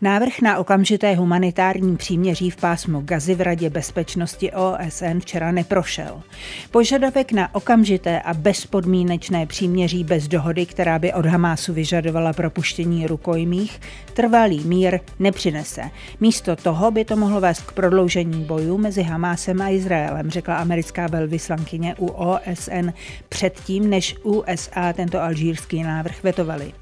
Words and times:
Návrh 0.00 0.40
na 0.40 0.58
okamžité 0.58 1.14
humanitární 1.14 1.96
příměří 1.96 2.50
v 2.50 2.56
pásmu 2.56 3.00
Gazy 3.00 3.34
v 3.34 3.40
Radě 3.40 3.70
bezpečnosti 3.70 4.52
OSN 4.52 5.18
včera 5.20 5.52
neprošel. 5.52 6.22
Požadavek 6.70 7.32
na 7.32 7.54
okamžité 7.54 8.20
a 8.20 8.34
bezpodmínečné 8.34 9.46
příměří 9.46 10.04
bez 10.04 10.28
dohody, 10.28 10.66
která 10.66 10.98
by 10.98 11.12
od 11.12 11.26
Hamásu 11.26 11.72
vyžadovala 11.72 12.32
propuštění 12.32 13.06
rukojmích, 13.06 13.80
trvalý 14.14 14.64
mír 14.64 15.00
nepřinese. 15.18 15.82
Místo 16.20 16.56
toho 16.56 16.90
by 16.90 17.04
to 17.04 17.16
mohlo 17.16 17.40
vést 17.40 17.60
k 17.60 17.72
prodloužení 17.72 18.44
bojů 18.44 18.78
mezi 18.78 19.02
Hamásem 19.02 19.62
a 19.62 19.68
Izraelem, 19.68 20.30
řekla 20.30 20.56
americká 20.56 21.06
velvyslankyně 21.06 21.94
u 21.98 22.06
OSN 22.06 22.90
předtím, 23.28 23.90
než 23.90 24.16
USA 24.22 24.92
tento 24.92 25.20
alžírský 25.20 25.82
návrh 25.82 26.22
vetovali. 26.22 26.72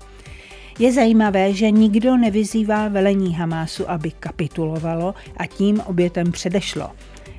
Je 0.78 0.92
zajímavé, 0.92 1.52
že 1.52 1.70
nikdo 1.70 2.16
nevyzývá 2.16 2.88
velení 2.88 3.34
Hamásu, 3.34 3.90
aby 3.90 4.10
kapitulovalo 4.10 5.14
a 5.36 5.46
tím 5.46 5.80
obětem 5.80 6.32
předešlo. 6.32 6.90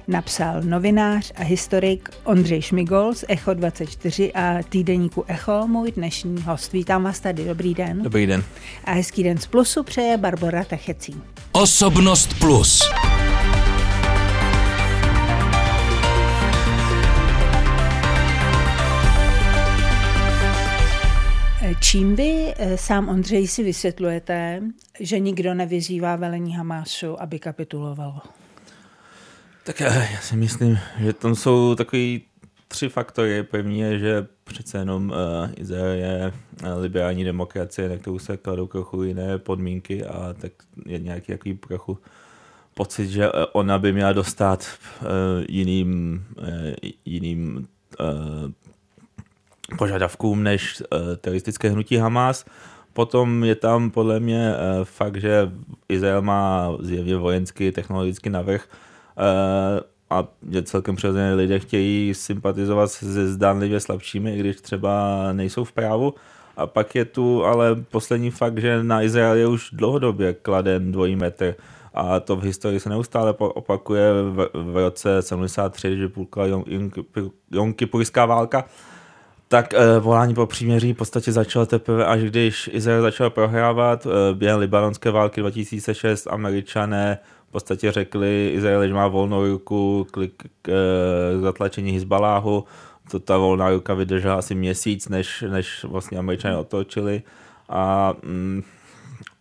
Napsal 0.07 0.61
novinář 0.61 1.31
a 1.35 1.43
historik 1.43 2.09
Ondřej 2.23 2.61
Šmigol 2.61 3.13
z 3.13 3.25
Echo 3.27 3.53
24 3.53 4.33
a 4.33 4.57
týdeníku 4.69 5.23
Echo, 5.27 5.67
můj 5.67 5.91
dnešní 5.91 6.41
host. 6.41 6.73
Vítám 6.73 7.03
vás 7.03 7.19
tady, 7.19 7.45
dobrý 7.45 7.73
den. 7.73 8.03
Dobrý 8.03 8.25
den. 8.25 8.43
A 8.85 8.91
hezký 8.91 9.23
den 9.23 9.37
z 9.37 9.47
Plusu 9.47 9.83
přeje 9.83 10.17
Barbara 10.17 10.63
Techecí. 10.63 11.15
Osobnost 11.51 12.39
Plus. 12.39 12.81
Čím 21.81 22.15
vy 22.15 22.38
eh, 22.57 22.77
sám 22.77 23.09
Ondřej 23.09 23.47
si 23.47 23.63
vysvětlujete, 23.63 24.61
že 24.99 25.19
nikdo 25.19 25.53
nevyzývá 25.53 26.15
velení 26.15 26.55
Hamásu, 26.55 27.21
aby 27.21 27.39
kapitulovalo? 27.39 28.21
Tak 29.63 29.81
eh, 29.81 30.09
já 30.13 30.21
si 30.21 30.35
myslím, 30.35 30.79
že 30.99 31.13
tam 31.13 31.35
jsou 31.35 31.75
takový 31.75 32.21
tři 32.67 32.89
faktory. 32.89 33.43
První 33.43 33.79
je, 33.79 33.99
že 33.99 34.27
přece 34.43 34.77
jenom 34.77 35.09
uh, 35.09 35.49
Izrael 35.55 35.91
je 35.91 36.33
liberální 36.79 37.23
demokracie, 37.23 37.89
na 37.89 37.97
kterou 37.97 38.19
se 38.19 38.37
kladou 38.37 38.67
trochu 38.67 39.03
jiné 39.03 39.37
podmínky 39.37 40.05
a 40.05 40.33
tak 40.33 40.51
je 40.85 40.99
nějaký 40.99 41.31
takový 41.31 41.57
trochu 41.57 41.97
pocit, 42.73 43.09
že 43.09 43.31
ona 43.31 43.79
by 43.79 43.93
měla 43.93 44.13
dostat 44.13 44.67
uh, 45.01 45.07
jiným, 45.49 46.23
uh, 46.37 46.45
jiným 47.05 47.67
uh, 47.99 48.51
požadavkům 49.77 50.43
než 50.43 50.81
uh, 50.81 50.99
teroristické 51.21 51.69
hnutí 51.69 51.97
Hamas. 51.97 52.45
Potom 52.93 53.43
je 53.43 53.55
tam 53.55 53.91
podle 53.91 54.19
mě 54.19 54.53
uh, 54.53 54.85
fakt, 54.85 55.17
že 55.17 55.51
Izrael 55.89 56.21
má 56.21 56.71
zjevně 56.79 57.15
vojenský, 57.15 57.71
technologický 57.71 58.29
navrh 58.29 58.67
uh, 58.67 59.79
a 60.09 60.27
že 60.51 60.63
celkem 60.63 60.95
přirozeně 60.95 61.33
lidé 61.33 61.59
chtějí 61.59 62.13
sympatizovat 62.13 62.91
se 62.91 63.27
zdánlivě 63.27 63.79
slabšími, 63.79 64.35
i 64.35 64.39
když 64.39 64.55
třeba 64.55 65.17
nejsou 65.33 65.63
v 65.63 65.71
právu. 65.71 66.13
A 66.57 66.67
pak 66.67 66.95
je 66.95 67.05
tu 67.05 67.45
ale 67.45 67.75
poslední 67.75 68.31
fakt, 68.31 68.57
že 68.57 68.83
na 68.83 69.03
Izrael 69.03 69.35
je 69.35 69.47
už 69.47 69.69
dlouhodobě 69.73 70.33
kladen 70.33 70.91
dvojí 70.91 71.15
metr 71.15 71.55
a 71.93 72.19
to 72.19 72.35
v 72.35 72.43
historii 72.43 72.79
se 72.79 72.89
neustále 72.89 73.33
opakuje 73.33 74.11
v, 74.13 74.49
v 74.53 74.77
roce 74.77 75.21
73, 75.21 75.97
že 75.97 76.07
půlka 76.07 76.41
Jom 77.51 77.73
Kipurská 77.73 78.25
válka, 78.25 78.65
tak 79.51 79.73
uh, 79.73 80.03
volání 80.03 80.33
po 80.33 80.45
příměří 80.45 80.93
v 80.93 80.97
podstatě 80.97 81.31
začalo 81.31 81.65
teprve, 81.65 82.05
až 82.05 82.21
když 82.21 82.69
Izrael 82.73 83.01
začal 83.01 83.29
prohrávat 83.29 84.05
uh, 84.05 84.11
během 84.33 84.59
libanonské 84.59 85.11
války 85.11 85.41
2006, 85.41 86.27
američané 86.27 87.17
v 87.49 87.51
podstatě 87.51 87.91
řekli 87.91 88.51
Izrael, 88.53 88.87
že 88.87 88.93
má 88.93 89.07
volnou 89.07 89.47
ruku 89.47 90.07
k, 90.11 90.27
k, 90.37 90.67
uh, 90.67 91.41
zatlačení 91.41 91.91
Hezbaláhu, 91.91 92.63
to 93.11 93.19
ta 93.19 93.37
volná 93.37 93.69
ruka 93.69 93.93
vydržela 93.93 94.35
asi 94.35 94.55
měsíc, 94.55 95.09
než, 95.09 95.43
než 95.49 95.83
vlastně 95.83 96.17
američané 96.17 96.57
otočili. 96.57 97.23
A 97.69 98.13
mm, 98.23 98.63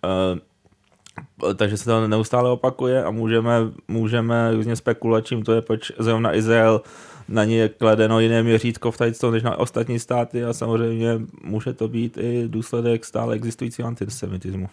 uh, 0.04 1.54
takže 1.54 1.76
se 1.76 1.84
to 1.84 2.08
neustále 2.08 2.50
opakuje 2.50 3.04
a 3.04 3.10
můžeme, 3.10 3.52
můžeme 3.88 4.54
různě 4.54 4.76
spekulovat, 4.76 5.26
čím 5.26 5.42
to 5.42 5.52
je, 5.52 5.62
proč 5.62 5.92
zrovna 5.98 6.34
Izrael 6.34 6.80
na 7.28 7.44
ně 7.44 7.56
je 7.56 7.68
kladeno 7.68 8.20
jiné 8.20 8.42
měřítko 8.42 8.90
v 8.90 8.96
tady 8.96 9.12
než 9.30 9.42
na 9.42 9.56
ostatní 9.56 9.98
státy 9.98 10.44
a 10.44 10.52
samozřejmě 10.52 11.08
může 11.44 11.72
to 11.72 11.88
být 11.88 12.18
i 12.20 12.44
důsledek 12.48 13.04
stále 13.04 13.34
existujícího 13.34 13.88
antisemitismu. 13.88 14.68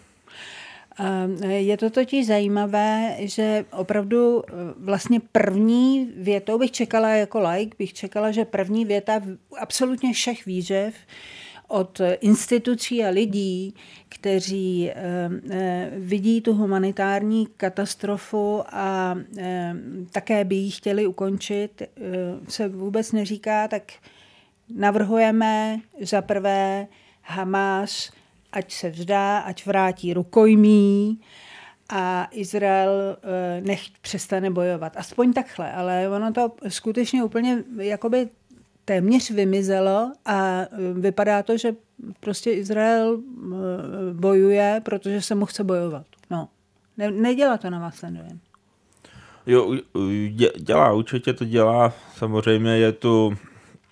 Je 1.46 1.76
to 1.76 1.90
totiž 1.90 2.26
zajímavé, 2.26 3.16
že 3.18 3.64
opravdu 3.72 4.42
e, 4.42 4.52
vlastně 4.78 5.20
první 5.32 6.12
větou 6.16 6.58
bych 6.58 6.70
čekala 6.70 7.08
jako 7.08 7.40
like, 7.48 7.76
bych 7.78 7.92
čekala, 7.92 8.30
že 8.30 8.44
první 8.44 8.84
věta 8.84 9.20
absolutně 9.60 10.12
všech 10.12 10.46
výžev 10.46 10.94
od 11.68 12.00
institucí 12.20 13.04
a 13.04 13.08
lidí, 13.08 13.74
kteří 14.08 14.90
eh, 14.90 14.94
eh, 15.50 15.90
vidí 15.96 16.40
tu 16.40 16.54
humanitární 16.54 17.46
katastrofu 17.56 18.62
a 18.66 19.16
eh, 19.38 19.74
také 20.12 20.44
by 20.44 20.54
ji 20.54 20.70
chtěli 20.70 21.06
ukončit, 21.06 21.82
se 22.48 22.68
vůbec 22.68 23.12
neříká, 23.12 23.68
tak 23.68 23.92
navrhujeme 24.74 25.80
za 26.00 26.22
prvé 26.22 26.86
Hamas, 27.22 28.12
ať 28.52 28.72
se 28.72 28.90
vzdá, 28.90 29.38
ať 29.38 29.66
vrátí 29.66 30.14
rukojmí, 30.14 31.20
a 31.88 32.28
Izrael 32.30 33.16
nech 33.60 33.80
přestane 34.00 34.50
bojovat. 34.50 34.96
Aspoň 34.96 35.32
takhle, 35.32 35.72
ale 35.72 36.08
ono 36.08 36.32
to 36.32 36.52
skutečně 36.68 37.24
úplně 37.24 37.64
jakoby 37.78 38.28
téměř 38.86 39.30
vymizelo 39.30 40.12
a 40.24 40.60
e, 40.60 40.66
vypadá 40.92 41.42
to, 41.42 41.58
že 41.58 41.74
prostě 42.20 42.52
Izrael 42.52 43.18
e, 43.18 44.14
bojuje, 44.14 44.80
protože 44.84 45.22
se 45.22 45.34
mu 45.34 45.46
chce 45.46 45.64
bojovat. 45.64 46.06
No. 46.30 46.48
Ne, 46.96 47.10
nedělá 47.10 47.56
to 47.56 47.70
na 47.70 47.78
vás 47.78 48.00
ten. 48.00 48.40
Jo, 49.46 49.74
dělá, 50.56 50.92
určitě 50.92 51.32
to 51.32 51.44
dělá. 51.44 51.92
Samozřejmě 52.16 52.78
je 52.78 52.92
tu, 52.92 53.36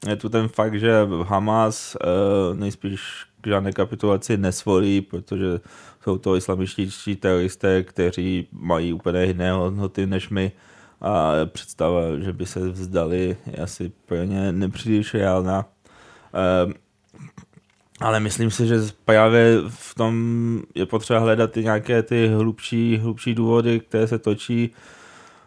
je 0.08 0.16
tu 0.16 0.28
ten 0.28 0.48
fakt, 0.48 0.74
že 0.74 0.92
Hamas 1.22 1.96
uh, 1.96 2.58
nejspíš 2.58 3.26
k 3.40 3.46
žádné 3.46 3.72
kapitulaci 3.72 4.36
nesvolí, 4.36 5.00
protože 5.00 5.60
jsou 6.02 6.18
to 6.18 6.36
islamističtí 6.36 7.16
teroristé, 7.16 7.82
kteří 7.82 8.48
mají 8.52 8.92
úplně 8.92 9.24
jiné 9.24 9.52
hodnoty 9.52 10.06
než 10.06 10.28
my. 10.28 10.52
A 11.04 11.32
představa, 11.46 12.00
že 12.18 12.32
by 12.32 12.46
se 12.46 12.60
vzdali, 12.60 13.36
je 13.46 13.56
asi 13.62 13.92
pro 14.06 14.16
ně 14.16 14.52
nepříliš 14.52 15.14
reálná. 15.14 15.66
Ehm, 16.34 16.74
ale 18.00 18.20
myslím 18.20 18.50
si, 18.50 18.66
že 18.66 18.76
právě 19.04 19.58
v 19.68 19.94
tom 19.94 20.62
je 20.74 20.86
potřeba 20.86 21.18
hledat 21.18 21.56
i 21.56 21.64
nějaké 21.64 22.02
ty 22.02 22.28
hlubší, 22.28 22.98
hlubší 22.98 23.34
důvody, 23.34 23.80
které 23.80 24.06
se 24.06 24.18
točí 24.18 24.70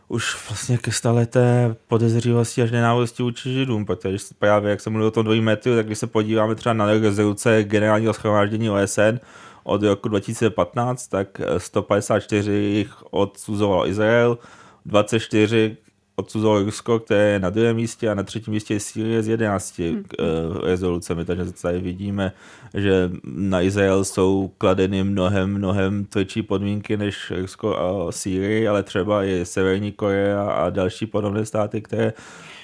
už 0.07 0.47
vlastně 0.49 0.77
ke 0.77 0.91
staleté 0.91 1.75
podezřivosti 1.87 2.61
až 2.61 2.71
nenávisti 2.71 3.23
vůči 3.23 3.53
židům, 3.53 3.85
protože 3.85 4.17
právě, 4.39 4.69
jak 4.69 4.81
jsem 4.81 4.93
mluvil 4.93 5.07
o 5.07 5.11
tom 5.11 5.23
dvojí 5.23 5.41
metru, 5.41 5.75
tak 5.75 5.85
když 5.85 5.97
se 5.97 6.07
podíváme 6.07 6.55
třeba 6.55 6.73
na 6.73 6.85
rezoluce 6.85 7.63
generálního 7.63 8.13
schromáždění 8.13 8.69
OSN 8.69 9.19
od 9.63 9.83
roku 9.83 10.09
2015, 10.09 11.07
tak 11.07 11.41
154 11.57 12.51
jich 12.51 12.93
odsuzoval 13.11 13.87
Izrael, 13.87 14.37
24 14.87 15.77
odsuzoval 16.19 16.63
Rusko, 16.63 16.99
které 16.99 17.29
je 17.29 17.39
na 17.39 17.49
druhém 17.49 17.75
místě 17.75 18.09
a 18.09 18.13
na 18.13 18.23
třetím 18.23 18.53
místě 18.53 18.73
je 18.73 18.79
Sýrie 18.79 19.23
s 19.23 19.27
11 19.27 19.79
hmm. 19.79 19.97
uh, 19.97 20.65
rezolucemi, 20.65 21.25
takže 21.25 21.51
tady 21.51 21.79
vidíme, 21.79 22.31
že 22.73 23.11
na 23.23 23.61
Izrael 23.61 24.05
jsou 24.05 24.51
kladeny 24.57 25.03
mnohem, 25.03 25.53
mnohem 25.53 26.05
tvrdší 26.05 26.41
podmínky 26.41 26.97
než 26.97 27.31
Rusko 27.31 27.77
a 27.77 28.11
Sýrie, 28.11 28.69
ale 28.69 28.83
třeba 28.83 29.23
i 29.23 29.45
Severní 29.45 29.91
Korea 29.91 30.51
a 30.51 30.69
další 30.69 31.05
podobné 31.05 31.45
státy, 31.45 31.81
které 31.81 32.13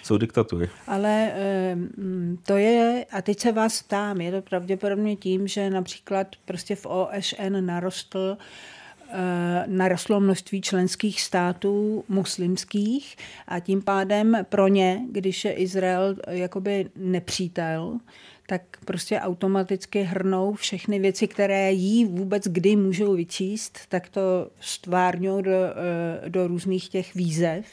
jsou 0.03 0.18
diktatury. 0.18 0.69
Ale 0.88 1.31
to 2.45 2.57
je, 2.57 3.06
a 3.12 3.21
teď 3.21 3.39
se 3.39 3.51
vás 3.51 3.83
ptám, 3.83 4.21
je 4.21 4.31
to 4.31 4.42
pravděpodobně 4.42 5.15
tím, 5.15 5.48
že 5.48 5.69
například 5.69 6.27
prostě 6.45 6.75
v 6.75 6.86
OSN 6.86 7.65
narostl 7.65 8.38
Eh, 8.38 8.38
narostlo 9.68 10.19
množství 10.19 10.62
členských 10.62 11.21
států 11.21 12.04
muslimských 12.10 13.15
a 13.48 13.60
tím 13.60 13.81
pádem 13.81 14.38
pro 14.50 14.68
ně, 14.68 15.01
když 15.12 15.45
je 15.45 15.54
Izrael 15.54 16.15
jakoby 16.27 16.89
nepřítel, 16.95 18.00
tak 18.48 18.62
prostě 18.86 19.19
automaticky 19.19 20.04
hrnou 20.04 20.54
všechny 20.54 21.00
věci, 21.00 21.27
které 21.27 21.71
jí 21.71 22.06
vůbec 22.06 22.48
kdy 22.48 22.75
můžou 22.75 23.15
vyčíst, 23.15 23.80
tak 23.89 24.10
to 24.10 24.50
stvárňují 24.60 25.44
do, 25.44 25.51
eh, 25.51 26.30
do 26.30 26.48
různých 26.48 26.89
těch 26.89 27.15
výzev. 27.15 27.65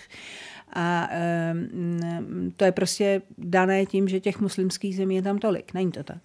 A 0.72 1.08
eh, 1.10 1.54
to 2.56 2.64
je 2.64 2.72
prostě 2.72 3.22
dané 3.38 3.87
tím, 3.87 4.08
že 4.08 4.20
těch 4.20 4.40
muslimských 4.40 4.96
zemí 4.96 5.16
je 5.16 5.22
tam 5.22 5.38
tolik. 5.38 5.75
Není 5.75 5.92
to 5.92 6.02
tak? 6.02 6.22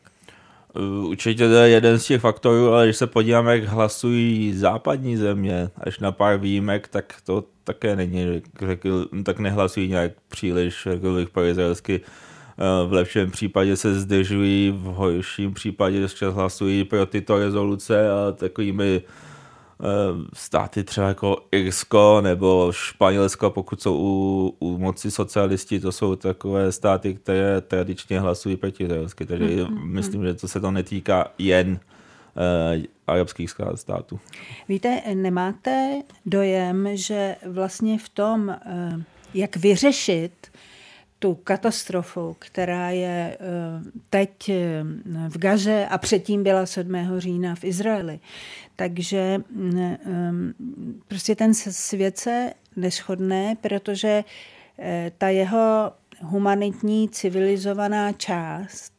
Určitě 1.07 1.47
to 1.47 1.53
je 1.53 1.69
jeden 1.69 1.99
z 1.99 2.05
těch 2.05 2.21
faktorů, 2.21 2.73
ale 2.73 2.85
když 2.85 2.97
se 2.97 3.07
podíváme, 3.07 3.57
jak 3.57 3.63
hlasují 3.63 4.53
západní 4.53 5.17
země, 5.17 5.69
až 5.77 5.99
na 5.99 6.11
pár 6.11 6.37
výjimek, 6.37 6.87
tak 6.87 7.13
to 7.23 7.43
také 7.63 7.95
není, 7.95 8.41
řekl, 8.67 9.07
tak 9.23 9.39
nehlasují 9.39 9.89
nějak 9.89 10.11
příliš, 10.27 10.87
řekl 10.91 11.15
bych, 11.15 11.29
pro 11.29 11.43
izraelsky. 11.43 12.01
V 12.87 12.93
lepším 12.93 13.31
případě 13.31 13.75
se 13.75 13.99
zdržují, 13.99 14.71
v 14.71 14.83
horším 14.83 15.53
případě 15.53 16.07
čas 16.09 16.33
hlasují 16.33 16.83
pro 16.83 17.05
tyto 17.05 17.39
rezoluce 17.39 18.11
a 18.11 18.31
takovými 18.31 19.01
Eh, 19.01 19.34
státy 20.33 20.83
třeba 20.83 21.07
jako 21.07 21.37
Irsko 21.51 22.21
nebo 22.21 22.71
Španělsko, 22.71 23.49
pokud 23.49 23.81
jsou 23.81 23.97
u, 23.97 24.55
u 24.59 24.77
moci 24.77 25.11
socialisti, 25.11 25.79
to 25.79 25.91
jsou 25.91 26.15
takové 26.15 26.71
státy, 26.71 27.13
které 27.13 27.61
tradičně 27.61 28.19
hlasují 28.19 28.57
proti 28.57 28.83
izraelsky. 28.83 29.25
Takže 29.25 29.45
mm-hmm. 29.45 29.83
myslím, 29.83 30.23
že 30.23 30.33
to 30.33 30.47
se 30.47 30.59
to 30.59 30.71
netýká 30.71 31.27
jen 31.37 31.69
uh, 31.69 32.83
arabských 33.07 33.51
států. 33.75 34.19
Víte, 34.69 35.01
nemáte 35.13 36.01
dojem, 36.25 36.89
že 36.93 37.35
vlastně 37.45 37.99
v 37.99 38.09
tom, 38.09 38.47
uh, 38.47 39.01
jak 39.33 39.55
vyřešit 39.55 40.51
tu 41.25 41.35
katastrofu, 41.35 42.35
která 42.39 42.89
je 42.89 43.37
teď 44.09 44.51
v 45.27 45.37
Gaze 45.37 45.85
a 45.85 45.97
předtím 45.97 46.43
byla 46.43 46.65
7. 46.65 46.95
října 47.17 47.55
v 47.55 47.63
Izraeli, 47.63 48.19
takže 48.75 49.37
mm, 49.49 50.53
prostě 51.07 51.35
ten 51.35 51.53
svět 51.53 52.17
se 52.17 52.53
neschodne, 52.75 53.55
protože 53.61 54.23
eh, 54.79 55.11
ta 55.17 55.29
jeho 55.29 55.91
humanitní 56.21 57.09
civilizovaná 57.09 58.11
část 58.11 58.94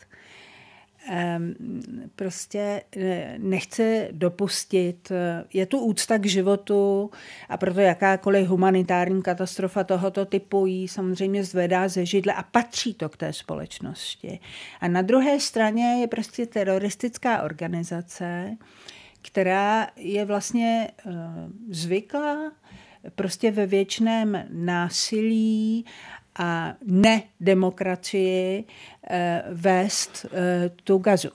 prostě 2.17 2.83
eh, 2.97 3.35
nechce 3.39 4.09
dopustit. 4.13 5.11
Eh, 5.11 5.45
je 5.53 5.67
tu 5.67 5.81
úcta 5.81 6.19
k 6.19 6.27
životu 6.27 7.11
a 7.49 7.57
proto 7.57 7.81
jakákoliv 7.81 8.49
humanitární 8.49 9.23
katastrofa 9.23 9.85
tohoto 9.85 10.25
typu 10.25 10.67
jí 10.67 10.89
samozřejmě 10.89 11.45
zvedá 11.45 11.89
ze 11.89 12.07
židle 12.07 12.33
a 12.33 12.43
patří 12.43 12.95
to 12.95 13.09
k 13.09 13.17
té 13.17 13.33
společnosti. 13.33 14.41
A 14.81 14.89
na 14.89 15.03
druhé 15.03 15.41
straně 15.41 16.01
je 16.01 16.07
prostě 16.07 16.47
teroristická 16.47 17.43
organizace, 17.43 18.57
která 19.23 19.89
je 19.97 20.25
vlastně 20.25 20.91
uh, 21.07 21.13
zvyklá 21.69 22.53
prostě 23.15 23.51
ve 23.51 23.67
věčném 23.67 24.47
násilí 24.51 25.85
a 26.39 26.75
nedemokracii 26.87 28.65
uh, 28.65 29.17
vést 29.53 30.27
uh, 30.27 30.39
tu 30.85 30.99
gazu. 30.99 31.31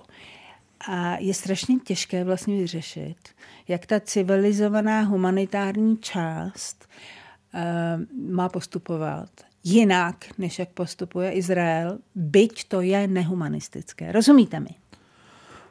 A 0.87 1.17
je 1.19 1.33
strašně 1.33 1.79
těžké 1.79 2.23
vlastně 2.23 2.57
vyřešit, 2.57 3.17
jak 3.67 3.85
ta 3.85 3.99
civilizovaná 3.99 5.01
humanitární 5.01 5.97
část 5.97 6.87
uh, 7.53 8.31
má 8.35 8.49
postupovat 8.49 9.29
jinak, 9.63 10.25
než 10.37 10.59
jak 10.59 10.69
postupuje 10.69 11.31
Izrael, 11.31 11.97
byť 12.15 12.63
to 12.67 12.81
je 12.81 13.07
nehumanistické. 13.07 14.11
Rozumíte 14.11 14.59
mi? 14.59 14.69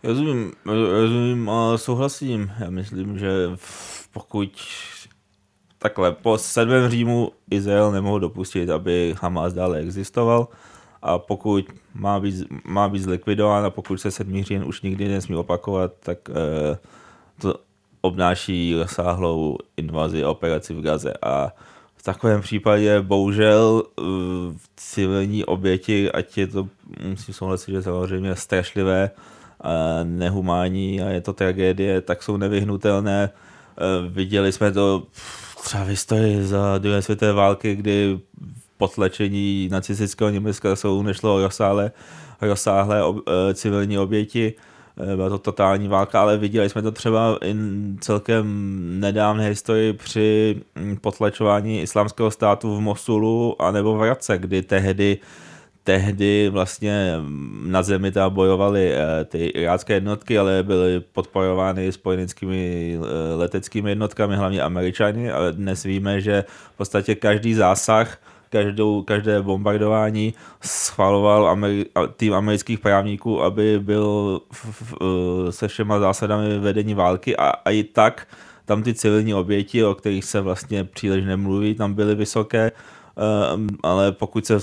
Rozumím, 0.02 0.52
rozumím 0.66 1.50
a 1.50 1.78
souhlasím. 1.78 2.52
Já 2.58 2.70
myslím, 2.70 3.18
že 3.18 3.28
pokud 4.12 4.52
takhle 5.80 6.12
po 6.12 6.38
sedmém 6.38 6.90
Římu 6.90 7.32
Izrael 7.50 7.92
nemohl 7.92 8.20
dopustit, 8.20 8.70
aby 8.70 9.14
Hamas 9.20 9.52
dále 9.52 9.78
existoval 9.78 10.48
a 11.02 11.18
pokud 11.18 11.64
má 11.94 12.20
být, 12.20 12.46
má 12.64 12.88
být 12.88 13.02
zlikvidován 13.02 13.64
a 13.64 13.70
pokud 13.70 14.00
se 14.00 14.10
sedmý 14.10 14.44
říjen 14.44 14.64
už 14.64 14.82
nikdy 14.82 15.08
nesmí 15.08 15.36
opakovat, 15.36 15.92
tak 16.00 16.18
eh, 16.30 16.78
to 17.40 17.54
obnáší 18.00 18.74
rozsáhlou 18.74 19.56
invazi 19.76 20.24
a 20.24 20.30
operaci 20.30 20.74
v 20.74 20.82
Gaze 20.82 21.12
a 21.22 21.52
v 21.96 22.02
takovém 22.02 22.40
případě 22.40 23.00
bohužel 23.00 23.82
eh, 23.98 24.02
civilní 24.76 25.44
oběti, 25.44 26.12
ať 26.12 26.38
je 26.38 26.46
to, 26.46 26.68
musím 27.08 27.34
souhlasit, 27.34 27.72
že 27.72 27.82
samozřejmě 27.82 28.36
strašlivé, 28.36 29.10
nehumání 30.04 31.02
a 31.02 31.08
je 31.08 31.20
to 31.20 31.32
tragédie, 31.32 32.00
tak 32.00 32.22
jsou 32.22 32.36
nevyhnutelné. 32.36 33.22
E, 33.24 33.30
viděli 34.08 34.52
jsme 34.52 34.72
to 34.72 35.02
třeba 35.62 35.84
v 35.84 35.88
historii 35.88 36.44
za 36.44 36.78
druhé 36.78 37.02
světové 37.02 37.32
války, 37.32 37.76
kdy 37.76 38.20
potlačení 38.76 39.68
nacistického 39.72 40.30
Německa 40.30 40.76
jsou 40.76 41.02
nešlo 41.02 41.42
rozsáhlé, 41.42 41.92
rozsáhlé 42.40 43.04
ob, 43.04 43.16
e, 43.28 43.54
civilní 43.54 43.98
oběti. 43.98 44.54
E, 45.12 45.16
byla 45.16 45.28
to 45.28 45.38
totální 45.38 45.88
válka, 45.88 46.20
ale 46.20 46.38
viděli 46.38 46.68
jsme 46.70 46.82
to 46.82 46.92
třeba 46.92 47.38
i 47.44 47.54
celkem 48.00 48.44
nedávné 49.00 49.48
historii 49.48 49.92
při 49.92 50.56
potlačování 51.00 51.80
islámského 51.80 52.30
státu 52.30 52.76
v 52.76 52.80
Mosulu 52.80 53.62
a 53.62 53.70
nebo 53.70 53.96
v 53.96 54.02
Race, 54.02 54.38
kdy 54.38 54.62
tehdy 54.62 55.18
tehdy 55.84 56.48
vlastně 56.48 57.16
na 57.64 57.82
zemi 57.82 58.12
tam 58.12 58.34
bojovaly 58.34 58.92
eh, 58.94 59.24
ty 59.24 59.46
irácké 59.46 59.94
jednotky, 59.94 60.38
ale 60.38 60.62
byly 60.62 61.00
podporovány 61.00 61.92
spojenickými 61.92 62.98
eh, 62.98 63.34
leteckými 63.34 63.90
jednotkami, 63.90 64.36
hlavně 64.36 64.62
američany, 64.62 65.30
ale 65.30 65.52
dnes 65.52 65.82
víme, 65.82 66.20
že 66.20 66.44
v 66.74 66.76
podstatě 66.76 67.14
každý 67.14 67.54
zásah 67.54 68.18
každou, 68.50 69.02
každé 69.02 69.42
bombardování 69.42 70.34
schvaloval 70.62 71.56
Ameri- 71.56 71.86
tým 72.16 72.34
amerických 72.34 72.78
právníků, 72.78 73.42
aby 73.42 73.78
byl 73.78 74.40
v, 74.52 74.64
v, 74.64 74.94
eh, 75.00 75.52
se 75.52 75.68
všema 75.68 75.98
zásadami 75.98 76.58
vedení 76.58 76.94
války. 76.94 77.36
A, 77.36 77.48
a 77.48 77.70
i 77.70 77.84
tak 77.84 78.26
tam 78.64 78.82
ty 78.82 78.94
civilní 78.94 79.34
oběti, 79.34 79.84
o 79.84 79.94
kterých 79.94 80.24
se 80.24 80.40
vlastně 80.40 80.84
příliš 80.84 81.24
nemluví, 81.24 81.74
tam 81.74 81.94
byly 81.94 82.14
vysoké, 82.14 82.72
ale 83.82 84.12
pokud 84.12 84.46
se 84.46 84.60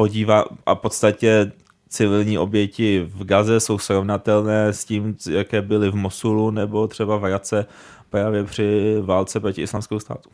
podívá 0.00 0.44
a 0.66 0.74
v 0.74 0.78
podstatě 0.78 1.52
civilní 1.88 2.38
oběti 2.38 3.06
v 3.08 3.24
Gaze 3.24 3.60
jsou 3.60 3.78
srovnatelné 3.78 4.72
s 4.72 4.84
tím, 4.84 5.16
jaké 5.30 5.62
byly 5.62 5.90
v 5.90 5.94
Mosulu 5.94 6.50
nebo 6.50 6.88
třeba 6.88 7.16
v 7.16 7.24
Race 7.24 7.66
právě 8.10 8.44
při 8.44 8.96
válce 9.00 9.40
proti 9.40 9.62
islamskému 9.62 10.00
státu. 10.00 10.30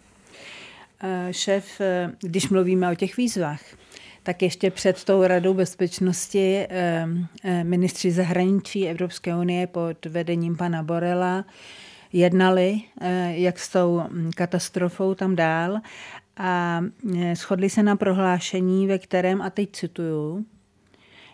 Eh, 1.02 1.28
šéf, 1.30 1.80
eh, 1.80 2.12
když 2.20 2.48
mluvíme 2.48 2.92
o 2.92 2.94
těch 2.94 3.16
výzvách, 3.16 3.60
tak 4.22 4.42
ještě 4.42 4.70
před 4.70 5.04
tou 5.04 5.26
radou 5.26 5.54
bezpečnosti 5.54 6.66
eh, 6.68 7.06
ministři 7.62 8.12
zahraničí 8.12 8.88
Evropské 8.88 9.36
unie 9.36 9.66
pod 9.66 10.06
vedením 10.06 10.56
pana 10.56 10.82
Borela 10.82 11.44
jednali, 12.12 12.80
jak 13.28 13.58
s 13.58 13.68
tou 13.68 14.02
katastrofou 14.36 15.14
tam 15.14 15.36
dál 15.36 15.80
a 16.36 16.80
e, 17.16 17.36
shodli 17.36 17.70
se 17.70 17.82
na 17.82 17.96
prohlášení, 17.96 18.86
ve 18.86 18.98
kterém, 18.98 19.42
a 19.42 19.50
teď 19.50 19.72
cituju, 19.72 20.46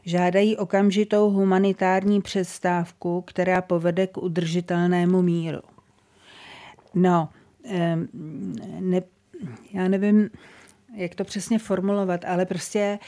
žádají 0.04 0.56
okamžitou 0.56 1.30
humanitární 1.30 2.20
přestávku, 2.22 3.22
která 3.22 3.62
povede 3.62 4.06
k 4.06 4.16
udržitelnému 4.16 5.22
míru. 5.22 5.60
No, 6.94 7.28
ne, 8.80 9.02
já 9.72 9.88
nevím, 9.88 10.30
jak 10.94 11.14
to 11.14 11.24
přesně 11.24 11.58
formulovat, 11.58 12.24
ale 12.24 12.46
prostě 12.46 12.98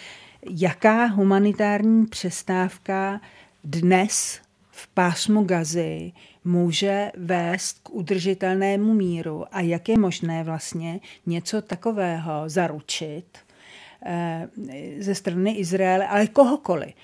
jaká 0.51 1.07
humanitární 1.07 2.07
přestávka 2.07 3.21
dnes 3.65 4.41
v 4.85 4.89
pásmu 4.89 5.45
Gazy 5.45 6.13
může 6.45 7.13
vést 7.17 7.79
k 7.83 7.91
udržitelnému 7.91 8.95
míru 8.95 9.45
a 9.53 9.61
jak 9.61 9.89
je 9.89 9.99
možné 9.99 10.45
vlastně 10.45 11.01
něco 11.27 11.63
takového 11.63 12.43
zaručit 12.47 13.39
eh, 14.07 14.49
ze 14.99 15.15
strany 15.15 15.53
Izraele, 15.53 16.09
ale 16.09 16.27
kohokoliv. 16.27 16.95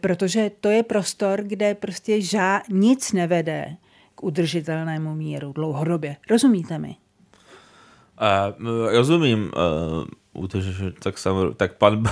Protože 0.00 0.50
to 0.60 0.68
je 0.68 0.82
prostor, 0.82 1.42
kde 1.42 1.74
prostě 1.74 2.20
žá, 2.20 2.62
nic 2.68 3.12
nevede 3.12 3.76
k 4.14 4.22
udržitelnému 4.22 5.14
míru 5.14 5.52
dlouhodobě. 5.52 6.16
Rozumíte 6.30 6.78
mi? 6.78 6.96
Uh, 8.60 8.92
rozumím. 8.92 9.52
Uh 9.56 10.04
Protože 10.40 10.92
tak, 11.02 11.18
sam, 11.18 11.54
tak 11.56 11.74
pan, 11.74 12.04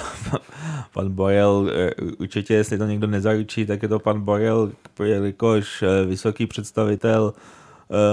pan 0.92 1.10
Borel, 1.12 1.70
eh, 1.74 1.90
určitě 2.18 2.54
jestli 2.54 2.78
to 2.78 2.86
někdo 2.86 3.06
nezaručí, 3.06 3.66
tak 3.66 3.82
je 3.82 3.88
to 3.88 3.98
pan 3.98 4.20
Borel, 4.20 4.72
jelikož 5.04 5.82
eh, 5.82 6.04
vysoký 6.06 6.46
představitel 6.46 7.34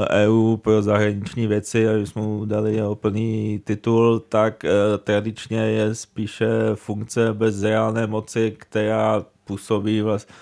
EU 0.09 0.51
eh, 0.51 0.53
e 0.53 0.57
pro 0.57 0.81
zahraniční 0.81 1.47
věci, 1.47 1.89
a 1.89 1.93
jsme 1.93 2.21
mu 2.21 2.45
dali 2.45 2.75
jeho 2.75 2.95
plný 2.95 3.61
titul, 3.63 4.19
tak 4.19 4.63
tradičně 5.03 5.59
je 5.59 5.95
spíše 5.95 6.47
funkce 6.75 7.33
bez 7.33 7.63
reálné 7.63 8.07
moci, 8.07 8.55
která 8.57 9.25
působí 9.45 10.01
vlastně 10.01 10.35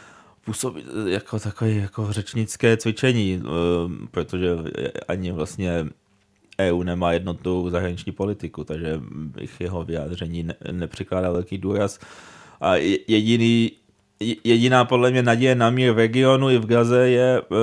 působí 0.46 0.84
jako 1.06 1.40
takové 1.40 1.72
jako 1.72 2.14
řečnické 2.14 2.78
cvičení, 2.78 3.44
protože 4.12 4.50
ani 5.08 5.32
vlastně 5.32 5.86
EU 6.60 6.84
nemá 6.84 7.12
jednotnou 7.12 7.70
zahraniční 7.70 8.12
politiku, 8.12 8.64
takže 8.64 9.02
bych 9.12 9.62
jeho 9.62 9.84
vyjádření 9.84 10.44
ne, 10.44 10.56
nepřikládal 10.72 11.34
velký 11.34 11.58
důraz. 11.58 12.00
A 12.62 12.76
jediný 13.08 13.72
jediná 14.44 14.86
podle 14.86 15.12
mě 15.12 15.24
naděje 15.24 15.56
na 15.56 15.70
mír 15.70 15.92
v 15.92 15.98
regionu 15.98 16.50
i 16.50 16.58
v 16.58 16.66
Gaze 16.66 17.10
je 17.10 17.42
uh, 17.42 17.58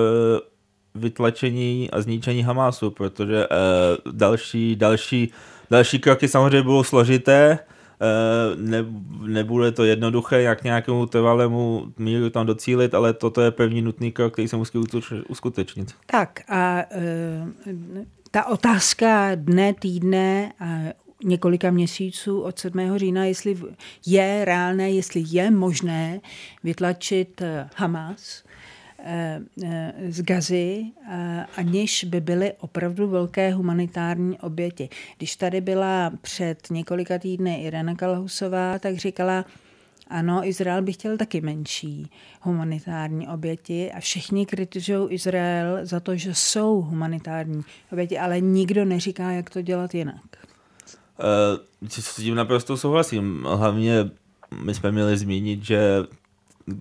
vytlačení 0.94 1.90
a 1.90 2.00
zničení 2.00 2.42
Hamásu, 2.42 2.90
protože 2.90 3.48
uh, 3.48 4.12
další, 4.12 4.76
další, 4.76 5.32
další 5.70 5.98
kroky 5.98 6.28
samozřejmě 6.28 6.62
budou 6.62 6.82
složité, 6.82 7.58
uh, 7.58 8.60
ne, 8.60 8.84
nebude 9.26 9.72
to 9.72 9.84
jednoduché, 9.84 10.42
jak 10.42 10.64
nějakému 10.64 11.06
trvalému 11.06 11.92
míru 11.98 12.30
tam 12.30 12.46
docílit, 12.46 12.94
ale 12.94 13.12
toto 13.12 13.40
je 13.40 13.50
první 13.50 13.82
nutný 13.82 14.12
krok, 14.12 14.32
který 14.32 14.48
se 14.48 14.56
musí 14.56 14.78
uskutečnit. 15.28 15.94
Tak 16.06 16.40
a 16.48 16.82
uh, 16.96 18.04
ta 18.35 18.47
otázka 18.47 19.35
dne, 19.35 19.75
týdne 19.75 20.53
a 20.61 20.79
několika 21.25 21.71
měsíců 21.71 22.41
od 22.41 22.59
7. 22.59 22.99
října, 22.99 23.25
jestli 23.25 23.57
je 24.07 24.45
reálné, 24.45 24.91
jestli 24.91 25.25
je 25.26 25.50
možné 25.50 26.21
vytlačit 26.64 27.43
Hamas, 27.76 28.45
Eh, 29.07 29.41
eh, 29.64 29.93
z 30.09 30.23
Gazy, 30.23 30.85
eh, 31.11 31.47
aniž 31.57 32.05
by 32.05 32.21
byly 32.21 32.53
opravdu 32.53 33.09
velké 33.09 33.53
humanitární 33.53 34.38
oběti. 34.41 34.88
Když 35.17 35.37
tady 35.37 35.61
byla 35.61 36.12
před 36.21 36.71
několika 36.71 37.19
týdny 37.19 37.62
Irena 37.62 37.95
Kalhusová, 37.95 38.79
tak 38.79 38.97
říkala, 38.97 39.45
ano, 40.08 40.46
Izrael 40.46 40.82
by 40.82 40.92
chtěl 40.92 41.16
taky 41.16 41.40
menší 41.40 42.11
humanitární 42.40 43.28
oběti 43.28 43.92
a 43.92 44.00
všichni 44.00 44.46
kritizují 44.46 45.11
Izrael 45.11 45.78
za 45.82 46.00
to, 46.00 46.16
že 46.16 46.34
jsou 46.34 46.80
humanitární 46.80 47.64
oběti, 47.92 48.18
ale 48.18 48.40
nikdo 48.40 48.84
neříká, 48.84 49.30
jak 49.30 49.50
to 49.50 49.62
dělat 49.62 49.94
jinak. 49.94 50.23
Uh, 51.82 51.88
s 51.88 52.16
tím 52.16 52.34
naprosto 52.34 52.76
souhlasím. 52.76 53.44
Hlavně 53.44 54.11
my 54.64 54.75
jsme 54.75 54.92
měli 54.92 55.16
zmínit, 55.16 55.64
že 55.64 56.04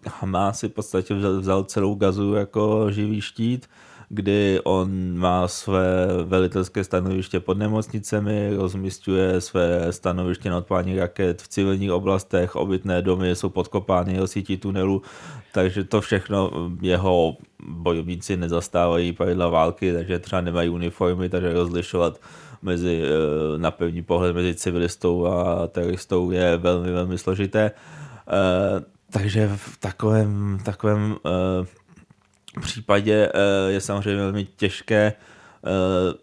Hamas 0.07 0.59
si 0.59 0.69
v 0.69 0.71
podstatě 0.71 1.13
vzal 1.13 1.63
celou 1.63 1.95
gazu 1.95 2.33
jako 2.33 2.91
živý 2.91 3.21
štít, 3.21 3.69
kdy 4.13 4.59
on 4.63 5.17
má 5.17 5.47
své 5.47 6.07
velitelské 6.23 6.83
stanoviště 6.83 7.39
pod 7.39 7.57
nemocnicemi, 7.57 8.55
rozmistuje 8.55 9.41
své 9.41 9.93
stanoviště 9.93 10.49
na 10.49 10.57
odpálení 10.57 10.99
raket 10.99 11.41
v 11.41 11.47
civilních 11.47 11.91
oblastech, 11.91 12.55
obytné 12.55 13.01
domy 13.01 13.35
jsou 13.35 13.49
podkopány 13.49 14.13
jeho 14.13 14.27
sítí 14.27 14.57
tunelu, 14.57 15.01
takže 15.53 15.83
to 15.83 16.01
všechno 16.01 16.51
jeho 16.81 17.37
bojovníci 17.67 18.37
nezastávají 18.37 19.11
pravidla 19.11 19.49
války, 19.49 19.93
takže 19.93 20.19
třeba 20.19 20.41
nemají 20.41 20.69
uniformy, 20.69 21.29
takže 21.29 21.53
rozlišovat 21.53 22.19
mezi, 22.61 23.03
eh, 23.03 23.57
na 23.57 23.71
první 23.71 24.01
pohled 24.01 24.35
mezi 24.35 24.55
civilistou 24.55 25.25
a 25.25 25.67
teroristou 25.67 26.31
je 26.31 26.57
velmi, 26.57 26.91
velmi 26.91 27.17
složité. 27.17 27.71
Eh, 28.27 28.93
takže 29.11 29.51
v 29.55 29.77
takovém, 29.77 30.59
takovém 30.63 31.15
uh, 31.25 31.65
případě 32.61 33.29
uh, 33.29 33.71
je 33.71 33.81
samozřejmě 33.81 34.21
velmi 34.21 34.45
těžké 34.45 35.13
uh, 35.61 36.19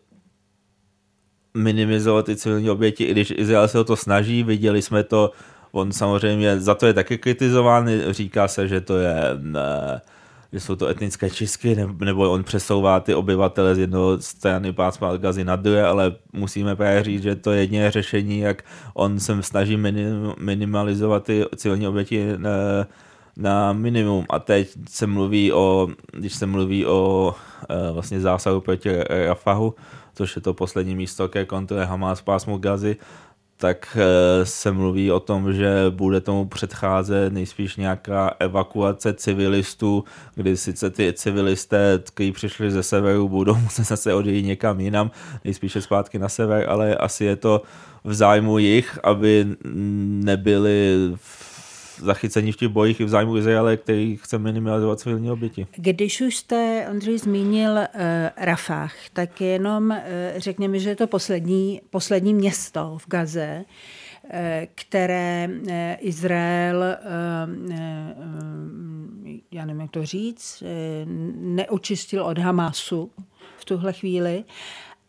minimizovat 1.55 2.27
ty 2.27 2.37
civilní 2.37 2.71
oběti, 2.71 3.05
i 3.05 3.11
když 3.11 3.33
Izrael 3.37 3.69
se 3.69 3.79
o 3.79 3.85
to 3.85 3.97
snaží, 3.97 4.43
viděli 4.43 4.83
jsme 4.83 5.05
to, 5.05 5.33
on 5.73 5.93
samozřejmě 5.93 6.61
za 6.61 6.75
to 6.75 6.87
je 6.87 6.95
taky 6.95 7.19
kritizován, 7.19 7.89
říká 8.11 8.49
se, 8.49 8.69
že 8.69 8.81
to 8.81 8.99
je 8.99 9.15
uh, 9.35 9.99
že 10.53 10.61
jsou 10.61 10.77
to 10.77 10.89
etnické 10.89 11.31
čistky, 11.31 11.77
nebo 11.99 12.31
on 12.31 12.45
přesouvá 12.45 13.01
ty 13.01 13.15
obyvatele 13.15 13.75
z 13.75 13.79
jednoho 13.79 14.19
strany 14.21 14.73
pásma 14.73 15.17
Gazy 15.17 15.45
na 15.45 15.57
druhé, 15.57 15.85
ale 15.87 16.13
musíme 16.33 16.77
právě 16.77 17.03
říct, 17.03 17.23
že 17.23 17.37
to 17.37 17.53
je 17.53 17.61
jediné 17.61 17.91
řešení, 17.91 18.39
jak 18.39 18.63
on 18.95 19.21
se 19.21 19.43
snaží 19.43 19.77
minim, 19.77 20.35
minimalizovat 20.39 21.25
ty 21.25 21.45
civilní 21.57 21.89
oběti 21.89 22.27
na, 23.37 23.73
minimum. 23.73 24.27
A 24.31 24.39
teď 24.39 24.69
se 24.89 25.07
mluví 25.07 25.53
o, 25.53 25.89
když 26.13 26.35
se 26.35 26.47
mluví 26.47 26.87
o 26.87 27.35
e, 27.69 27.93
vlastně 27.93 28.21
zásahu 28.21 28.61
proti 28.61 28.91
Rafahu, 29.27 29.75
což 30.15 30.37
je 30.37 30.43
to 30.43 30.55
poslední 30.55 30.95
místo 30.95 31.29
ke 31.29 31.45
kontrole 31.45 31.85
Hamas 31.85 32.23
pásmu 32.23 32.59
Gazy, 32.59 32.97
tak 33.61 33.97
eh, 34.01 34.47
se 34.47 34.73
mluví 34.73 35.13
o 35.13 35.21
tom, 35.21 35.53
že 35.53 35.85
bude 35.91 36.21
tomu 36.21 36.45
předcházet 36.45 37.33
nejspíš 37.33 37.77
nějaká 37.77 38.35
evakuace 38.39 39.13
civilistů, 39.13 40.05
kdy 40.35 40.57
sice 40.57 40.91
ty 40.91 41.13
civilisté, 41.13 42.03
kteří 42.15 42.33
přišli 42.33 42.71
ze 42.71 42.83
severu, 42.83 43.29
budou 43.29 43.55
muset 43.55 43.87
zase 43.87 44.15
odejít 44.15 44.47
někam 44.47 44.81
jinam, 44.81 45.11
nejspíše 45.45 45.81
zpátky 45.81 46.19
na 46.19 46.29
sever, 46.29 46.69
ale 46.69 46.97
asi 46.97 47.25
je 47.25 47.37
to 47.37 47.63
v 48.05 48.15
zájmu 48.15 48.59
jich, 48.59 48.99
aby 49.05 49.47
nebyli 50.25 50.97
v 51.15 51.40
zachycení 52.01 52.53
v 52.53 52.57
těch 52.57 52.69
bojích 52.69 53.01
i 53.01 53.05
v 53.05 53.09
zájmu 53.09 53.37
Izraele, 53.37 53.77
který 53.77 54.17
chce 54.17 54.39
minimalizovat 54.39 55.01
civilní 55.01 55.31
oběti. 55.31 55.67
Když 55.77 56.21
už 56.21 56.37
jste, 56.37 56.87
Ondřej, 56.91 57.19
zmínil 57.19 57.71
uh, 57.73 57.85
Rafah, 58.37 58.95
tak 59.13 59.41
jenom 59.41 59.91
uh, 59.91 59.97
řekněme, 60.37 60.79
že 60.79 60.89
je 60.89 60.97
to 60.97 61.07
poslední, 61.07 61.81
poslední 61.91 62.35
město 62.35 62.99
v 63.01 63.09
Gaze, 63.09 63.65
uh, 64.25 64.31
které 64.75 65.49
uh, 65.51 65.69
Izrael, 65.99 66.77
uh, 66.77 67.69
uh, 67.69 67.75
já 69.51 69.65
nevím, 69.65 69.81
jak 69.81 69.91
to 69.91 70.07
říct, 70.07 70.63
uh, 70.63 70.69
neočistil 71.37 72.25
od 72.25 72.39
Hamasu 72.39 73.11
v 73.59 73.65
tuhle 73.65 73.93
chvíli. 73.93 74.45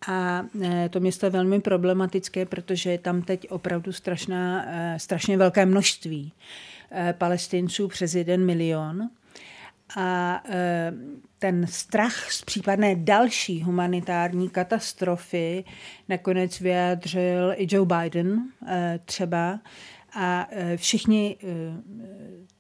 A 0.08 0.46
to 0.90 1.00
město 1.00 1.26
je 1.26 1.30
velmi 1.30 1.60
problematické, 1.60 2.46
protože 2.46 2.92
je 2.92 2.98
tam 2.98 3.22
teď 3.22 3.48
opravdu 3.50 3.92
strašná, 3.92 4.66
strašně 4.98 5.38
velké 5.38 5.66
množství 5.66 6.34
Eh, 6.34 6.71
palestinců 7.18 7.88
přes 7.88 8.16
jeden 8.16 8.46
milion. 8.46 9.10
A 9.98 10.42
eh, 10.46 10.94
ten 11.40 11.68
strach 11.68 12.32
z 12.32 12.42
případné 12.42 12.96
další 12.96 13.64
humanitární 13.64 14.50
katastrofy 14.50 15.64
nakonec 16.10 16.60
vyjádřil 16.60 17.54
i 17.56 17.68
Joe 17.70 17.86
Biden 17.86 18.40
eh, 18.68 19.00
třeba. 19.06 19.60
A 20.14 20.48
všichni 20.76 21.38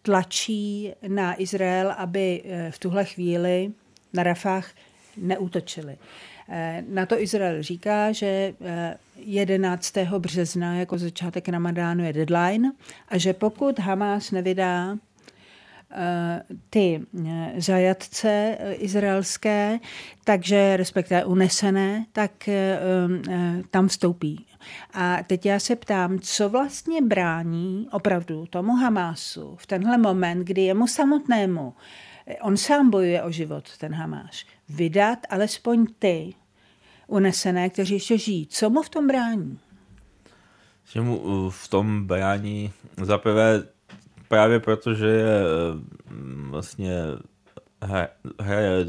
tlačí 0.01 0.91
na 1.07 1.41
Izrael, 1.41 1.91
aby 1.97 2.43
v 2.69 2.79
tuhle 2.79 3.05
chvíli 3.05 3.71
na 4.13 4.23
Rafah 4.23 4.71
neútočili. 5.17 5.97
Na 6.87 7.05
to 7.05 7.21
Izrael 7.21 7.63
říká, 7.63 8.11
že 8.11 8.53
11. 9.25 9.97
března 10.17 10.75
jako 10.75 10.97
začátek 10.97 11.49
Ramadánu 11.49 12.03
je 12.03 12.13
deadline 12.13 12.71
a 13.09 13.17
že 13.17 13.33
pokud 13.33 13.79
Hamas 13.79 14.31
nevydá 14.31 14.97
eh, 15.91 16.43
ty 16.69 17.01
eh, 17.27 17.53
zajatce 17.57 18.57
eh, 18.59 18.73
izraelské, 18.73 19.79
takže 20.23 20.77
respektive 20.77 21.25
unesené, 21.25 22.05
tak 22.11 22.49
tam 23.71 23.87
vstoupí. 23.87 24.45
A 24.93 25.23
teď 25.23 25.45
já 25.45 25.59
se 25.59 25.75
ptám, 25.75 26.19
co 26.19 26.49
vlastně 26.49 27.01
brání 27.01 27.87
opravdu 27.91 28.45
tomu 28.45 28.75
Hamásu 28.75 29.55
v 29.55 29.67
tenhle 29.67 29.97
moment, 29.97 30.39
kdy 30.39 30.61
jemu 30.61 30.87
samotnému, 30.87 31.73
on 32.41 32.57
sám 32.57 32.89
bojuje 32.89 33.23
o 33.23 33.31
život, 33.31 33.77
ten 33.77 33.93
Hamáš, 33.93 34.45
vydat 34.75 35.19
alespoň 35.29 35.85
ty 35.99 36.33
unesené, 37.07 37.69
kteří 37.69 37.93
ještě 37.93 38.17
žijí. 38.17 38.47
Co 38.47 38.69
mu 38.69 38.81
v 38.81 38.89
tom 38.89 39.07
brání? 39.07 39.59
Že 40.91 41.01
mu 41.01 41.17
uh, 41.17 41.49
v 41.49 41.67
tom 41.67 42.05
brání 42.07 42.71
zaprvé 43.01 43.63
právě 44.27 44.59
protože 44.59 45.07
je 45.07 45.41
uh, 45.43 46.49
vlastně 46.49 46.93
hraje 48.39 48.85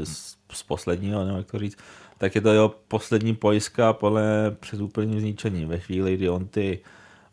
z 0.53 0.63
posledního, 0.67 1.23
nevím 1.23 1.37
jak 1.37 1.51
to 1.51 1.59
říct, 1.59 1.77
tak 2.17 2.35
je 2.35 2.41
to 2.41 2.53
jeho 2.53 2.69
poslední 2.69 3.35
pojistka 3.35 3.93
podle 3.93 4.55
před 4.59 4.81
úplným 4.81 5.19
zničením. 5.19 5.67
Ve 5.67 5.79
chvíli, 5.79 6.17
kdy 6.17 6.29
on 6.29 6.47
ty, 6.47 6.79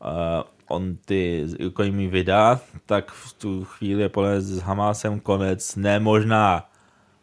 uh, 0.04 0.42
on 0.68 0.96
ty 1.04 1.46
rukojmí 1.60 2.08
vydá, 2.08 2.60
tak 2.86 3.12
v 3.12 3.32
tu 3.32 3.64
chvíli 3.64 4.02
je 4.02 4.08
podle 4.08 4.40
s 4.40 4.58
Hamásem 4.58 5.20
konec. 5.20 5.76
Ne 5.76 6.00
možná 6.00 6.69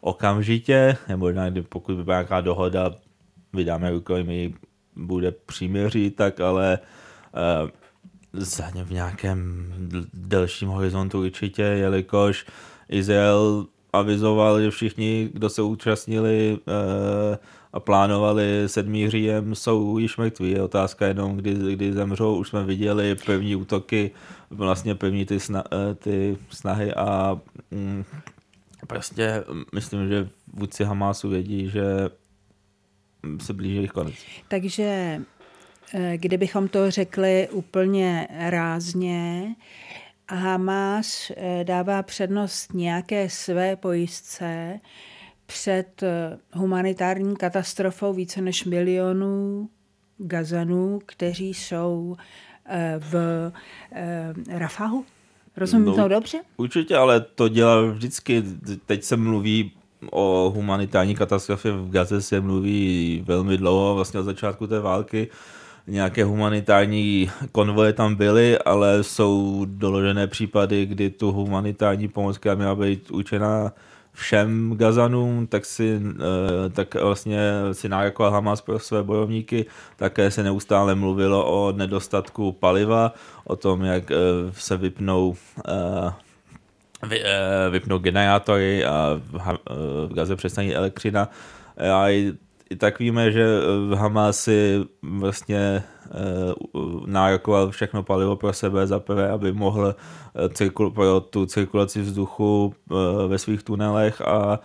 okamžitě, 0.00 0.96
nebo 1.08 1.32
pokud 1.68 1.96
by 1.96 2.04
byla 2.04 2.16
nějaká 2.16 2.40
dohoda 2.40 2.94
vydáme 3.52 3.90
rukojmí, 3.90 4.54
bude 4.96 5.32
příměří, 5.32 6.10
tak 6.10 6.40
ale 6.40 6.78
uh, 7.62 7.70
za 8.32 8.70
ně 8.70 8.84
v 8.84 8.90
nějakém 8.90 9.72
delším 10.14 10.68
horizontu 10.68 11.24
určitě, 11.24 11.62
jelikož 11.62 12.46
Izrael 12.88 13.66
avizoval, 13.92 14.60
že 14.60 14.70
všichni, 14.70 15.30
kdo 15.32 15.48
se 15.48 15.62
účastnili 15.62 16.58
uh, 16.66 17.36
a 17.72 17.80
plánovali 17.80 18.64
sedmý 18.66 19.10
říjem, 19.10 19.54
jsou 19.54 19.98
již 19.98 20.16
mrtví. 20.16 20.50
Je 20.50 20.62
otázka 20.62 21.06
jenom, 21.06 21.36
kdy, 21.36 21.54
kdy 21.54 21.92
zemřou. 21.92 22.36
Už 22.36 22.48
jsme 22.48 22.64
viděli 22.64 23.14
první 23.14 23.56
útoky, 23.56 24.10
vlastně 24.50 24.94
první 24.94 25.26
ty, 25.26 25.40
sna, 25.40 25.64
uh, 25.72 25.94
ty 25.94 26.36
snahy 26.50 26.94
a 26.94 27.40
mm, 27.70 28.04
prostě 28.88 29.44
myslím, 29.74 30.08
že 30.08 30.28
vůdci 30.52 30.84
Hamásu 30.84 31.28
vědí, 31.28 31.68
že 31.68 31.82
se 33.42 33.52
blíží 33.52 33.74
jejich 33.74 33.90
konec. 33.90 34.14
Takže 34.48 35.20
eh, 35.94 36.16
kdybychom 36.16 36.68
to 36.68 36.90
řekli 36.90 37.48
úplně 37.52 38.28
rázně, 38.30 39.54
Hamas 40.30 41.32
eh, 41.36 41.64
dává 41.64 42.02
přednost 42.02 42.74
nějaké 42.74 43.30
své 43.30 43.76
pojistce 43.76 44.80
před 45.46 46.02
eh, 46.02 46.38
humanitární 46.52 47.36
katastrofou 47.36 48.12
více 48.12 48.40
než 48.40 48.64
milionů 48.64 49.68
Gazanů, 50.18 51.00
kteří 51.06 51.54
jsou 51.54 52.16
v 52.98 53.52
Rafahu. 54.48 55.04
Rozumím 55.58 55.86
no, 55.86 55.94
to 55.94 56.08
dobře? 56.08 56.38
Určitě, 56.56 56.96
ale 56.96 57.20
to 57.20 57.48
dělá 57.48 57.82
vždycky. 57.82 58.44
Teď 58.86 59.04
se 59.04 59.16
mluví 59.16 59.72
o 60.10 60.52
humanitární 60.54 61.14
katastrofě 61.14 61.72
v 61.72 61.90
Gaze 61.90 62.22
se 62.22 62.40
mluví 62.40 63.22
velmi 63.26 63.56
dlouho, 63.56 63.94
vlastně 63.94 64.20
od 64.20 64.22
začátku 64.22 64.66
té 64.66 64.80
války. 64.80 65.28
Nějaké 65.86 66.24
humanitární 66.24 67.30
konvoje 67.52 67.92
tam 67.92 68.14
byly, 68.14 68.58
ale 68.58 69.02
jsou 69.04 69.64
doložené 69.68 70.26
případy, 70.26 70.86
kdy 70.86 71.10
tu 71.10 71.32
humanitární 71.32 72.08
pomoc, 72.08 72.38
která 72.38 72.54
měla 72.54 72.74
být 72.74 73.10
učená 73.10 73.72
všem 74.18 74.76
Gazanům, 74.76 75.46
tak 75.46 75.64
si 75.64 76.00
eh, 76.00 76.70
tak 76.70 76.94
vlastně 76.94 77.38
si 77.72 77.88
nárokoval 77.88 78.32
Hamas 78.32 78.60
pro 78.60 78.78
své 78.78 79.02
bojovníky. 79.02 79.66
Také 79.96 80.30
se 80.30 80.42
neustále 80.42 80.94
mluvilo 80.94 81.46
o 81.46 81.72
nedostatku 81.72 82.52
paliva, 82.52 83.14
o 83.44 83.56
tom, 83.56 83.84
jak 83.84 84.10
eh, 84.10 84.16
se 84.52 84.76
vypnou 84.76 85.36
eh, 85.68 86.12
vy, 87.08 87.22
vypnou 87.70 87.98
generátory 87.98 88.84
a 88.84 89.20
v 89.68 90.12
Gaze 90.14 90.36
přestaní 90.36 90.74
elektřina. 90.74 91.28
A 91.92 92.08
i, 92.70 92.76
tak 92.76 92.98
víme, 92.98 93.32
že 93.32 93.46
Hamas 93.94 94.40
si 94.40 94.84
vlastně 95.02 95.82
nárokoval 97.06 97.70
všechno 97.70 98.02
palivo 98.02 98.36
pro 98.36 98.52
sebe 98.52 98.86
za 98.86 99.00
prvé, 99.00 99.30
aby 99.30 99.52
mohl 99.52 99.94
cirkul, 100.52 100.90
pro 100.90 101.20
tu 101.20 101.46
cirkulaci 101.46 102.00
vzduchu 102.00 102.74
eh, 102.90 102.94
ve 103.28 103.38
svých 103.38 103.62
tunelech 103.62 104.20
a 104.20 104.60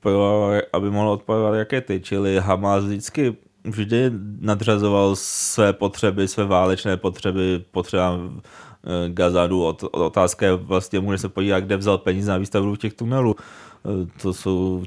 pro, 0.00 0.50
aby 0.72 0.90
mohl 0.90 1.10
odpadovat 1.10 1.54
rakety. 1.54 2.00
Čili 2.00 2.38
Hamas 2.38 2.84
vždycky 2.84 3.36
vždy 3.64 4.10
nadřazoval 4.40 5.16
své 5.16 5.72
potřeby, 5.72 6.28
své 6.28 6.44
válečné 6.44 6.96
potřeby, 6.96 7.64
potřeba 7.70 8.18
eh, 8.18 9.08
Gazadu. 9.08 9.64
Otázka 9.92 10.46
je 10.46 10.54
vlastně, 10.54 11.00
může 11.00 11.18
se 11.18 11.28
podívat, 11.28 11.60
kde 11.60 11.76
vzal 11.76 11.98
peníze 11.98 12.30
na 12.30 12.38
výstavbu 12.38 12.76
těch 12.76 12.94
tunelů. 12.94 13.36
Eh, 13.38 14.06
to 14.22 14.32
jsou 14.32 14.84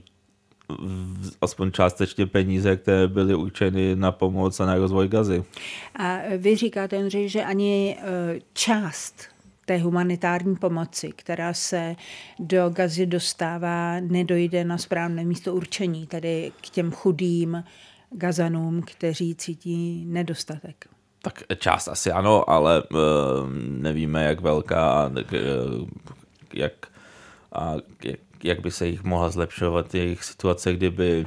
aspoň 1.42 1.72
částečně 1.72 2.26
peníze, 2.26 2.76
které 2.76 3.08
byly 3.08 3.36
určeny 3.36 3.96
na 3.96 4.12
pomoc 4.12 4.60
a 4.60 4.66
na 4.66 4.76
rozvoj 4.76 5.08
gazy. 5.08 5.44
A 5.96 6.18
vy 6.38 6.56
říkáte, 6.56 6.98
Andřej, 6.98 7.30
že 7.30 7.44
ani 7.44 7.98
část 8.54 9.30
té 9.70 9.78
humanitární 9.78 10.56
pomoci, 10.56 11.10
která 11.16 11.54
se 11.54 11.96
do 12.40 12.70
Gazy 12.70 13.06
dostává, 13.06 14.00
nedojde 14.00 14.64
na 14.64 14.78
správné 14.78 15.24
místo 15.24 15.54
určení, 15.54 16.08
tedy 16.08 16.52
k 16.62 16.70
těm 16.70 16.92
chudým 16.92 17.64
Gazanům, 18.12 18.82
kteří 18.82 19.36
cítí 19.36 20.06
nedostatek. 20.08 20.86
Tak 21.22 21.44
část 21.58 21.88
asi 21.88 22.12
ano, 22.12 22.50
ale 22.50 22.84
uh, 22.84 22.98
nevíme, 23.68 24.24
jak 24.24 24.42
velká, 24.42 25.08
uh, 25.08 25.88
jak, 26.54 26.74
a 27.54 27.74
jak, 28.04 28.20
jak 28.44 28.62
by 28.62 28.72
se 28.72 28.88
jich 28.88 29.04
mohla 29.04 29.30
zlepšovat 29.30 29.96
jejich 29.96 30.24
situace, 30.24 30.74
kdyby 30.74 31.26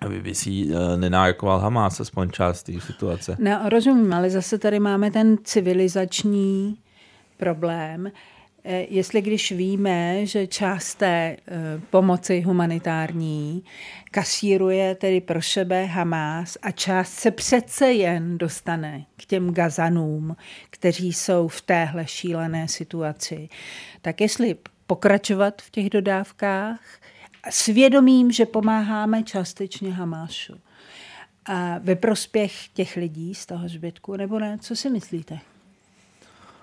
aby 0.00 0.20
by 0.20 0.34
si 0.34 0.64
uh, 0.64 0.96
nenárokoval 0.96 1.58
Hamas, 1.58 2.00
aspoň 2.00 2.30
část 2.30 2.62
té 2.62 2.80
situace. 2.80 3.36
No, 3.38 3.68
rozumím, 3.68 4.12
ale 4.12 4.30
zase 4.30 4.58
tady 4.58 4.80
máme 4.80 5.10
ten 5.10 5.38
civilizační 5.44 6.78
problém, 7.36 8.12
eh, 8.64 8.86
jestli 8.90 9.22
když 9.22 9.52
víme, 9.52 10.26
že 10.26 10.46
část 10.46 10.94
té 10.94 11.06
eh, 11.06 11.36
pomoci 11.90 12.40
humanitární 12.40 13.64
kasíruje 14.10 14.94
tedy 14.94 15.20
pro 15.20 15.42
sebe 15.42 15.84
Hamas 15.84 16.58
a 16.62 16.70
část 16.70 17.12
se 17.12 17.30
přece 17.30 17.92
jen 17.92 18.38
dostane 18.38 19.04
k 19.16 19.24
těm 19.24 19.54
Gazanům, 19.54 20.36
kteří 20.70 21.12
jsou 21.12 21.48
v 21.48 21.60
téhle 21.60 22.06
šílené 22.06 22.68
situaci, 22.68 23.48
tak 24.02 24.20
jestli 24.20 24.56
pokračovat 24.86 25.62
v 25.62 25.70
těch 25.70 25.90
dodávkách 25.90 26.80
svědomím, 27.50 28.32
že 28.32 28.46
pomáháme 28.46 29.22
částečně 29.22 29.92
Hamášu 29.92 30.60
a 31.46 31.78
ve 31.78 31.96
prospěch 31.96 32.68
těch 32.68 32.96
lidí 32.96 33.34
z 33.34 33.46
toho 33.46 33.68
zbytku, 33.68 34.16
nebo 34.16 34.38
ne? 34.38 34.58
Co 34.60 34.76
si 34.76 34.90
myslíte? 34.90 35.38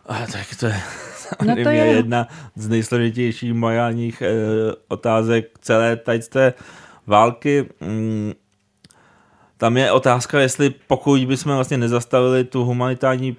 A 0.06 0.26
tak 0.26 0.48
to 0.60 0.66
je 0.66 0.82
no 1.46 1.56
to 1.64 1.70
je 1.70 1.86
jedna 1.86 2.28
z 2.56 2.70
nejsložitějších 2.70 3.54
morálních 3.54 4.22
e, 4.22 4.28
otázek 4.88 5.60
celé 5.62 5.96
tady 5.96 6.20
té 6.20 6.54
války. 7.08 7.70
Mm, 7.82 8.34
tam 9.58 9.78
je 9.78 9.92
otázka, 9.92 10.40
jestli 10.40 10.70
pokud 10.70 11.26
bychom 11.26 11.56
vlastně 11.56 11.78
nezastavili 11.78 12.44
tu 12.44 12.64
humanitární 12.66 13.38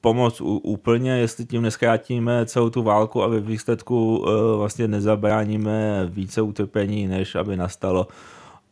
pomoc 0.00 0.40
úplně, 0.62 1.18
jestli 1.18 1.44
tím 1.44 1.62
neskrátíme 1.62 2.46
celou 2.46 2.70
tu 2.70 2.82
válku 2.82 3.22
a 3.22 3.26
ve 3.26 3.40
výsledku 3.40 4.26
e, 4.28 4.56
vlastně 4.56 4.88
nezabráníme 4.88 6.06
více 6.06 6.42
utrpení, 6.42 7.06
než 7.06 7.34
aby 7.34 7.56
nastalo. 7.56 8.08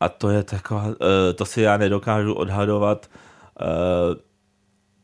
A 0.00 0.08
to 0.08 0.30
je 0.30 0.42
taková, 0.42 0.86
e, 1.30 1.32
to 1.32 1.44
si 1.44 1.62
já 1.62 1.76
nedokážu 1.76 2.34
odhadovat. 2.34 3.06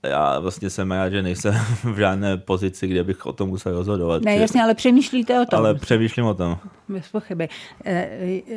Já 0.02 0.38
vlastně 0.38 0.70
jsem 0.70 0.92
rád, 0.92 1.10
že 1.10 1.22
nejsem 1.22 1.54
v 1.84 1.96
žádné 1.98 2.36
pozici, 2.36 2.88
kde 2.88 3.04
bych 3.04 3.26
o 3.26 3.32
tom 3.32 3.48
musel 3.48 3.72
rozhodovat. 3.72 4.22
Ne, 4.22 4.36
jasně, 4.36 4.62
ale 4.62 4.74
přemýšlíte 4.74 5.40
o 5.40 5.46
tom. 5.46 5.58
Ale 5.58 5.74
přemýšlím 5.74 6.26
o 6.26 6.34
tom. 6.34 6.58
Bez 6.88 7.08
pochyby. 7.08 7.48
Eh, 7.84 8.08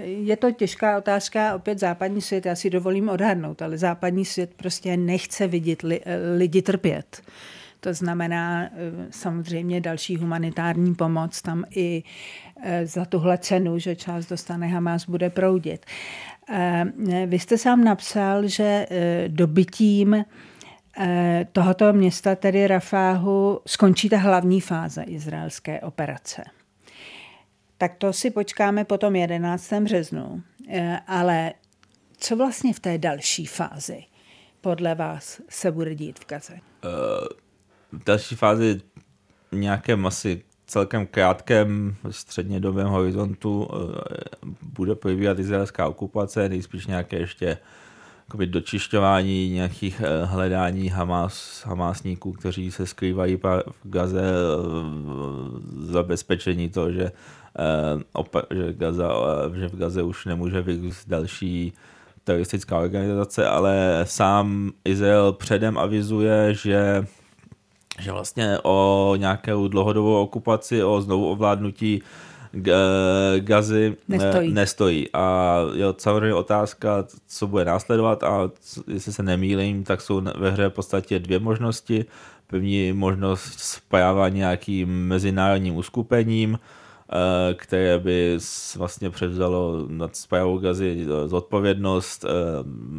je 0.05 0.37
to 0.37 0.51
těžká 0.51 0.97
otázka, 0.97 1.55
opět 1.55 1.79
západní 1.79 2.21
svět, 2.21 2.45
já 2.45 2.55
si 2.55 2.69
dovolím 2.69 3.09
odhadnout, 3.09 3.61
ale 3.61 3.77
západní 3.77 4.25
svět 4.25 4.51
prostě 4.57 4.97
nechce 4.97 5.47
vidět 5.47 5.83
lidi 6.37 6.61
trpět. 6.61 7.21
To 7.79 7.93
znamená 7.93 8.63
eh, 8.63 8.69
samozřejmě 9.09 9.81
další 9.81 10.17
humanitární 10.17 10.95
pomoc 10.95 11.41
tam 11.41 11.63
i 11.75 12.03
eh, 12.63 12.85
za 12.85 13.05
tuhle 13.05 13.37
cenu, 13.37 13.79
že 13.79 13.95
část 13.95 14.29
dostane 14.29 14.67
Hamas, 14.67 15.05
bude 15.05 15.29
proudit. 15.29 15.85
Vy 17.25 17.39
jste 17.39 17.57
sám 17.57 17.83
napsal, 17.83 18.47
že 18.47 18.87
dobytím 19.27 20.15
Eh, 20.15 20.25
tohoto 21.51 21.93
města, 21.93 22.35
tedy 22.35 22.67
Rafáhu, 22.67 23.59
skončí 23.67 24.09
ta 24.09 24.17
hlavní 24.17 24.61
fáze 24.61 25.03
izraelské 25.03 25.81
operace. 25.81 26.43
Tak 27.77 27.95
to 27.97 28.13
si 28.13 28.31
počkáme 28.31 28.85
potom 28.85 29.15
11. 29.15 29.73
březnu. 29.73 30.43
Eh, 30.69 30.99
ale 31.07 31.53
co 32.17 32.35
vlastně 32.35 32.73
v 32.73 32.79
té 32.79 32.97
další 32.97 33.45
fázi 33.45 34.03
podle 34.61 34.95
vás 34.95 35.41
se 35.49 35.71
bude 35.71 35.95
dít 35.95 36.19
v 36.19 36.27
Gaze? 36.27 36.53
Uh, 36.53 37.99
v 37.99 38.03
další 38.03 38.35
fázi 38.35 38.81
nějakém 39.51 40.05
asi 40.05 40.43
celkem 40.67 41.07
krátkém 41.07 41.95
střednědobém 42.09 42.87
horizontu 42.87 43.67
bude 44.61 44.95
probíhat 44.95 45.39
izraelská 45.39 45.87
okupace, 45.87 46.49
nejspíš 46.49 46.87
nějaké 46.87 47.17
ještě 47.17 47.57
jakoby 48.27 48.45
dočišťování 48.47 49.49
nějakých 49.49 50.01
eh, 50.01 50.25
hledání 50.25 50.89
Hamas, 50.89 51.63
Hamásníků, 51.65 52.31
kteří 52.31 52.71
se 52.71 52.87
skrývají 52.87 53.35
v 53.37 53.63
Gaze, 53.83 54.21
eh, 54.21 54.33
zabezpečení 55.91 56.69
toho, 56.69 56.91
že, 56.91 57.11
eh, 57.59 58.55
že, 58.55 58.73
Gaza, 58.73 59.11
že 59.55 59.67
v 59.67 59.75
Gaze 59.75 60.03
už 60.03 60.25
nemůže 60.25 60.61
vyrůst 60.61 61.09
další 61.09 61.73
teroristická 62.23 62.79
organizace, 62.79 63.47
ale 63.47 64.01
sám 64.03 64.71
Izrael 64.85 65.33
předem 65.33 65.77
avizuje, 65.77 66.53
že 66.53 67.05
že 67.99 68.11
vlastně 68.11 68.57
o 68.63 69.13
nějakou 69.17 69.67
dlouhodobou 69.67 70.21
okupaci, 70.21 70.83
o 70.83 71.01
znovu 71.01 71.29
ovládnutí 71.29 72.03
Gazy 73.39 73.95
nestojí. 74.07 74.53
nestojí. 74.53 75.07
A 75.13 75.57
je 75.73 75.85
samozřejmě 75.97 76.33
otázka, 76.33 77.05
co 77.27 77.47
bude 77.47 77.65
následovat 77.65 78.23
a 78.23 78.49
jestli 78.87 79.13
se 79.13 79.23
nemýlím, 79.23 79.83
tak 79.83 80.01
jsou 80.01 80.21
ve 80.37 80.51
hře 80.51 80.67
v 80.69 80.73
podstatě 80.73 81.19
dvě 81.19 81.39
možnosti. 81.39 82.05
První 82.47 82.93
možnost 82.93 83.59
správa 83.59 84.29
nějakým 84.29 85.07
mezinárodním 85.07 85.75
uskupením, 85.75 86.59
které 87.53 87.99
by 87.99 88.37
vlastně 88.77 89.09
převzalo 89.09 89.85
nad 89.87 90.15
zprávou 90.15 90.57
Gazy 90.57 91.07
zodpovědnost. 91.25 92.25
Eh, 92.25 92.29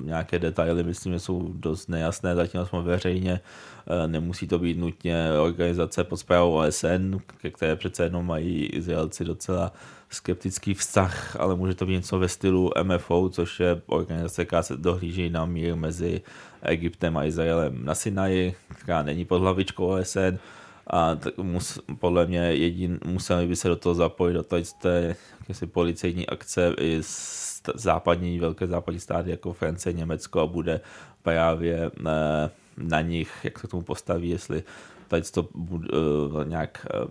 nějaké 0.05 0.39
detaily, 0.39 0.83
myslím, 0.83 1.19
jsou 1.19 1.53
dost 1.55 1.89
nejasné, 1.89 2.35
zatím 2.35 2.65
jsme 2.65 2.83
veřejně 2.83 3.41
Eh, 3.87 4.09
nemusí 4.09 4.47
to 4.47 4.59
být 4.59 4.79
nutně 4.79 5.33
organizace 5.43 6.05
pod 6.05 6.17
zprávou 6.17 6.53
OSN, 6.53 7.17
ke 7.41 7.51
které 7.51 7.77
přece 7.77 8.05
jenom 8.05 8.27
mají 8.27 8.67
Izraelci 8.67 9.25
docela 9.25 9.73
skeptický 10.11 10.75
vztah, 10.75 11.37
ale 11.41 11.57
může 11.57 11.75
to 11.75 11.87
být 11.87 11.93
něco 11.93 12.19
ve 12.19 12.29
stylu 12.29 12.71
MFO, 12.83 13.29
což 13.29 13.61
je 13.61 13.83
organizace, 13.87 14.45
která 14.45 14.63
se 14.63 14.77
dohlíží 14.77 15.31
na 15.31 15.45
mír 15.45 15.77
mezi 15.77 16.21
Egyptem 16.63 17.17
a 17.17 17.25
Izraelem 17.25 17.85
na 17.85 17.95
Sinaji, 17.95 18.55
která 18.75 19.03
není 19.03 19.25
pod 19.25 19.39
hlavičkou 19.39 19.87
OSN. 19.87 20.39
A 20.87 21.15
tak 21.15 21.39
mus, 21.39 21.81
podle 21.99 22.27
mě 22.27 22.39
jedin, 22.39 22.99
museli 23.05 23.47
by 23.47 23.57
se 23.57 23.69
do 23.69 23.77
toho 23.77 23.95
zapojit 23.95 24.35
do 24.35 24.43
té 24.43 25.17
jakési 25.41 25.67
policejní 25.67 26.27
akce 26.27 26.75
i 26.81 27.03
z 27.03 27.55
západní, 27.75 28.39
velké 28.39 28.67
západní 28.67 29.01
státy 29.01 29.31
jako 29.31 29.53
Francie, 29.53 29.93
Německo 29.93 30.41
a 30.41 30.47
bude 30.47 30.81
právě 31.23 31.91
eh, 32.07 32.51
na 32.77 33.01
nich, 33.01 33.33
jak 33.45 33.59
se 33.59 33.67
k 33.67 33.71
tomu 33.71 33.83
postaví, 33.83 34.31
jestli 34.31 34.63
tady 35.09 35.23
to 35.23 35.49
bude, 35.55 35.89
uh, 35.89 36.45
nějak 36.45 36.87
uh, 37.03 37.11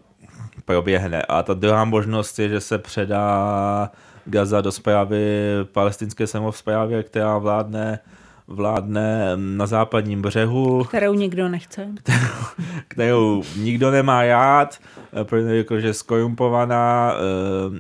proběhne. 0.66 1.22
A 1.22 1.44
ta 1.44 1.54
druhá 1.54 1.86
možnost 1.86 2.40
je, 2.40 2.50
že 2.50 2.60
se 2.60 2.78
předá 2.78 3.92
Gaza 4.26 4.62
do 4.62 4.72
zprávy 4.72 5.48
palestinské 5.72 6.28
samozprávy, 6.28 7.04
která 7.04 7.38
vládne 7.38 8.00
vládne 8.48 9.32
na 9.36 9.68
západním 9.68 10.22
břehu. 10.22 10.84
Kterou 10.84 11.14
nikdo 11.14 11.50
nechce. 11.50 11.88
Kterou, 12.04 12.18
kterou 12.88 13.44
nikdo 13.58 13.92
nemá 13.92 14.26
rád, 14.26 14.80
protože 15.24 15.58
jakože 15.58 15.94
skorumpovaná, 15.94 17.14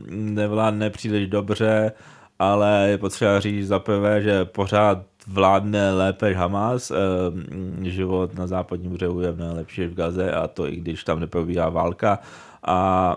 nevládne 0.10 0.89
příliš 0.89 1.28
dobře, 1.28 1.91
ale 2.39 2.88
je 2.89 2.97
potřeba 2.97 3.39
říct 3.39 3.67
za 3.67 3.80
prvé, 3.80 4.21
že 4.21 4.45
pořád 4.45 4.97
vládne 5.28 5.93
lépe 5.93 6.34
Hamas. 6.34 6.91
Život 7.82 8.34
na 8.34 8.47
západním 8.47 8.91
břehu 8.91 9.21
je 9.21 9.32
mnohem 9.32 9.56
lepší 9.56 9.86
v 9.86 9.93
Gaze 9.93 10.32
a 10.32 10.47
to 10.47 10.67
i 10.67 10.76
když 10.76 11.04
tam 11.04 11.19
neprobíhá 11.19 11.69
válka 11.69 12.19
a 12.65 13.15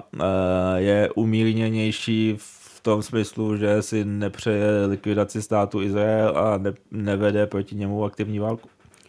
je 0.76 1.10
umírněnější 1.14 2.34
v 2.38 2.65
tom 2.86 3.02
smyslu, 3.02 3.56
že 3.56 3.82
si 3.82 4.04
nepřeje 4.04 4.86
likvidaci 4.86 5.42
státu 5.42 5.82
Izrael 5.82 6.38
a 6.38 6.58
ne, 6.58 6.72
nevede 6.90 7.46
proti 7.46 7.74
němu 7.74 8.04
aktivní 8.04 8.38
válku. 8.38 8.68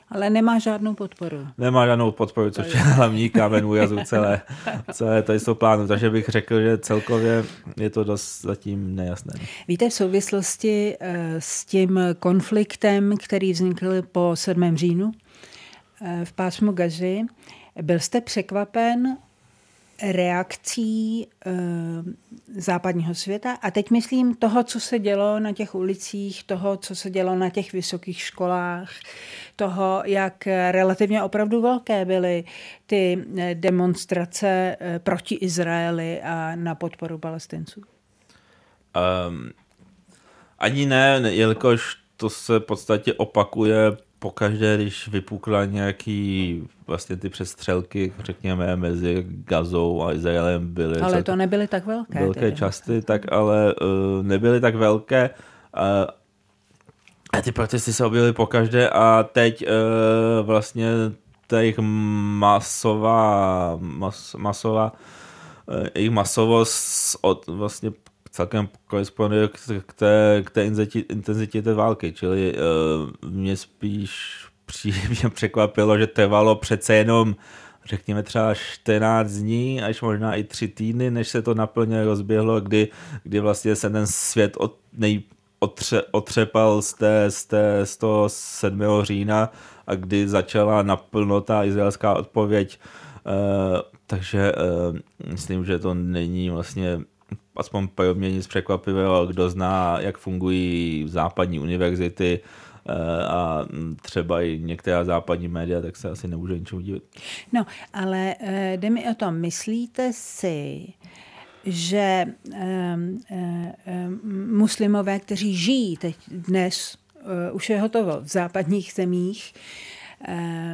Ale 0.09 0.29
nemá 0.29 0.59
žádnou 0.59 0.93
podporu. 0.93 1.47
Nemá 1.57 1.85
žádnou 1.85 2.11
podporu, 2.11 2.51
což 2.51 2.73
je 2.73 2.79
hlavní 2.79 3.29
kámen 3.29 3.65
úrazu 3.65 3.97
celé, 4.05 4.41
celé 4.93 5.23
tady 5.23 5.39
jsou 5.39 5.55
plánu. 5.55 5.87
Takže 5.87 6.09
bych 6.09 6.29
řekl, 6.29 6.61
že 6.61 6.77
celkově 6.77 7.45
je 7.77 7.89
to 7.89 8.03
dost 8.03 8.41
zatím 8.41 8.95
nejasné. 8.95 9.33
Víte, 9.67 9.89
v 9.89 9.93
souvislosti 9.93 10.97
eh, 10.99 11.35
s 11.39 11.65
tím 11.65 11.99
konfliktem, 12.19 13.13
který 13.23 13.51
vznikl 13.51 14.01
po 14.01 14.31
7. 14.33 14.77
říjnu 14.77 15.11
eh, 16.01 16.25
v 16.25 16.33
pásmu 16.33 16.71
Gazy, 16.71 17.21
byl 17.81 17.99
jste 17.99 18.21
překvapen 18.21 19.17
reakcí 20.03 21.21
e, 21.23 21.27
západního 22.55 23.15
světa. 23.15 23.53
A 23.61 23.71
teď 23.71 23.91
myslím 23.91 24.35
toho, 24.35 24.63
co 24.63 24.79
se 24.79 24.99
dělo 24.99 25.39
na 25.39 25.51
těch 25.51 25.75
ulicích, 25.75 26.43
toho, 26.43 26.77
co 26.77 26.95
se 26.95 27.09
dělo 27.09 27.35
na 27.35 27.49
těch 27.49 27.73
vysokých 27.73 28.21
školách, 28.21 28.89
toho, 29.55 30.01
jak 30.05 30.47
relativně 30.71 31.23
opravdu 31.23 31.61
velké 31.61 32.05
byly 32.05 32.43
ty 32.85 33.25
eh, 33.37 33.55
demonstrace 33.55 34.77
eh, 34.79 34.99
proti 34.99 35.35
Izraeli 35.35 36.21
a 36.21 36.55
na 36.55 36.75
podporu 36.75 37.17
palestinců. 37.17 37.81
Um, 39.27 39.51
ani 40.59 40.85
ne, 40.85 41.21
jelikož 41.25 41.97
to 42.17 42.29
se 42.29 42.59
v 42.59 42.63
podstatě 42.63 43.13
opakuje 43.13 43.97
pokaždé, 44.19 44.77
když 44.77 45.07
vypukla 45.07 45.65
nějaký 45.65 46.63
vlastně 46.87 47.17
ty 47.17 47.29
přestřelky, 47.29 48.13
řekněme, 48.23 48.75
mezi 48.75 49.25
Gazou 49.27 50.03
a 50.03 50.13
Izraelem 50.13 50.73
byly. 50.73 51.01
Ale 51.01 51.23
to 51.23 51.35
nebyly 51.35 51.67
tak 51.67 51.85
velké. 51.85 52.19
Velké 52.19 52.39
tedy. 52.39 52.55
časty, 52.55 53.01
tak 53.01 53.31
ale 53.31 53.75
uh, 53.75 54.25
nebyly 54.25 54.61
tak 54.61 54.75
velké. 54.75 55.29
Uh, 55.77 55.83
a 57.33 57.41
ty 57.41 57.51
protesty 57.51 57.93
se 57.93 58.05
objevily 58.05 58.33
pokaždé 58.33 58.89
a 58.89 59.23
teď 59.31 59.65
uh, 59.67 60.45
vlastně 60.45 60.89
ta 61.47 61.59
jejich 61.59 61.79
masová, 62.39 63.77
mas, 63.81 64.35
masová 64.35 64.93
uh, 65.65 65.87
jejich 65.95 66.11
masovost 66.11 67.17
od 67.21 67.47
vlastně 67.47 67.91
celkem 68.29 68.69
koresponduje 68.87 69.47
k, 69.85 69.93
té, 69.93 70.43
k 70.45 70.49
té 70.49 70.65
intenzitě 71.09 71.61
té 71.61 71.73
války, 71.73 72.11
čili 72.11 72.53
uh, 72.53 73.31
mě 73.31 73.57
spíš 73.57 74.35
příjemně 74.65 75.29
překvapilo, 75.33 75.97
že 75.97 76.07
trvalo 76.07 76.55
přece 76.55 76.95
jenom 76.95 77.35
řekněme 77.87 78.23
třeba 78.23 78.53
14 78.53 79.31
dní, 79.31 79.81
až 79.81 80.01
možná 80.01 80.35
i 80.35 80.43
3 80.43 80.67
týdny, 80.67 81.11
než 81.11 81.27
se 81.27 81.41
to 81.41 81.53
naplně 81.53 82.03
rozběhlo, 82.03 82.61
kdy, 82.61 82.87
kdy 83.23 83.39
vlastně 83.39 83.75
se 83.75 83.89
ten 83.89 84.07
svět 84.07 84.57
od, 84.57 84.77
nej, 84.93 85.23
otře, 85.59 86.03
otřepal 86.11 86.81
z, 86.81 86.93
té, 86.93 87.31
z, 87.31 87.45
té, 87.45 87.85
z 87.85 87.97
toho 87.97 88.29
7. 88.29 88.81
října 89.01 89.51
a 89.87 89.95
kdy 89.95 90.27
začala 90.27 90.83
naplno 90.83 91.41
ta 91.41 91.63
izraelská 91.63 92.13
odpověď. 92.13 92.79
Uh, 93.25 93.79
takže 94.07 94.51
uh, 94.51 94.97
myslím, 95.31 95.65
že 95.65 95.79
to 95.79 95.93
není 95.93 96.49
vlastně 96.49 96.99
aspoň 97.55 97.87
pro 97.87 98.15
mě 98.15 98.31
nic 98.31 98.47
překvapivého, 98.47 99.25
kdo 99.25 99.49
zná, 99.49 99.99
jak 99.99 100.17
fungují 100.17 101.05
západní 101.07 101.59
univerzity 101.59 102.39
eh, 102.39 103.23
a 103.23 103.65
třeba 104.01 104.41
i 104.41 104.59
některá 104.59 105.03
západní 105.03 105.47
média, 105.47 105.81
tak 105.81 105.95
se 105.95 106.09
asi 106.09 106.27
nemůže 106.27 106.59
ničemu 106.59 106.81
divit. 106.81 107.03
No, 107.53 107.65
ale 107.93 108.35
eh, 108.39 108.77
jde 108.77 108.89
mi 108.89 109.09
o 109.09 109.13
tom, 109.13 109.35
myslíte 109.35 110.13
si, 110.13 110.87
že 111.65 112.25
um, 112.45 113.19
um, 113.37 114.57
muslimové, 114.57 115.19
kteří 115.19 115.55
žijí 115.55 115.97
teď 115.97 116.15
dnes, 116.27 116.97
už 117.51 117.69
je 117.69 117.81
hotovo 117.81 118.21
v 118.21 118.27
západních 118.27 118.93
zemích, 118.95 119.53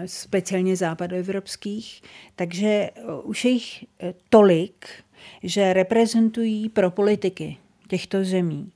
speciálně 0.06 0.75
západoevropských, 0.75 2.01
takže 2.36 2.89
už 3.23 3.45
je 3.45 3.51
jich 3.51 3.86
tolik, 4.29 4.86
že 5.43 5.73
reprezentují 5.73 6.69
pro 6.69 6.91
politiky 6.91 7.58
těchto 7.88 8.23
zemí 8.23 8.71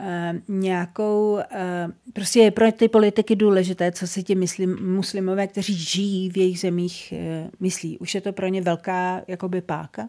eh, 0.00 0.32
nějakou, 0.48 1.38
eh, 1.38 1.88
prostě 2.12 2.40
je 2.40 2.50
pro 2.50 2.72
ty 2.72 2.88
politiky 2.88 3.36
důležité, 3.36 3.92
co 3.92 4.06
si 4.06 4.22
ti 4.22 4.34
muslim, 4.34 4.94
muslimové, 4.94 5.46
kteří 5.46 5.74
žijí 5.74 6.30
v 6.30 6.36
jejich 6.36 6.60
zemích, 6.60 7.14
eh, 7.16 7.50
myslí. 7.60 7.98
Už 7.98 8.14
je 8.14 8.20
to 8.20 8.32
pro 8.32 8.46
ně 8.46 8.60
velká 8.62 9.22
jakoby 9.28 9.60
páka? 9.60 10.08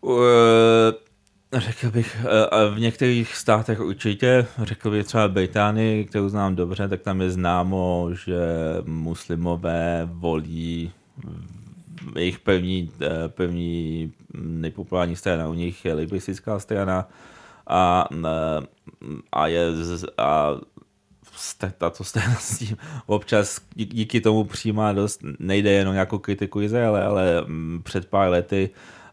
Uh, 0.00 0.20
řekl 1.52 1.90
bych, 1.90 2.16
v 2.74 2.80
některých 2.80 3.36
státech 3.36 3.80
určitě, 3.80 4.46
řekl 4.62 4.90
bych 4.90 5.06
třeba 5.06 5.28
Británii, 5.28 6.04
kterou 6.04 6.28
znám 6.28 6.56
dobře, 6.56 6.88
tak 6.88 7.02
tam 7.02 7.20
je 7.20 7.30
známo, 7.30 8.08
že 8.12 8.38
muslimové 8.84 10.08
volí 10.12 10.92
jejich 12.14 12.38
pevní, 12.38 12.90
eh, 13.00 13.28
pevní 13.28 14.12
nejpopulární 14.34 15.16
strana 15.16 15.48
u 15.48 15.54
nich 15.54 15.84
je 15.84 15.94
liberistická 15.94 16.58
strana 16.58 17.08
a, 17.66 18.08
eh, 18.24 18.66
a 19.32 19.46
je 19.46 19.66
a 20.18 20.50
tato 21.78 22.04
strana 22.04 22.34
s 22.34 22.58
tím 22.58 22.76
občas 23.06 23.60
díky 23.74 24.20
tomu 24.20 24.44
přijímá 24.44 24.92
dost, 24.92 25.20
nejde 25.38 25.70
jenom 25.70 25.94
nějakou 25.94 26.18
kritiku 26.18 26.60
Izraele, 26.60 27.04
ale 27.04 27.44
mm, 27.46 27.80
před 27.84 28.06
pár 28.06 28.30
lety 28.30 28.70
eh, 28.70 29.05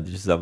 když, 0.00 0.20
za, 0.20 0.40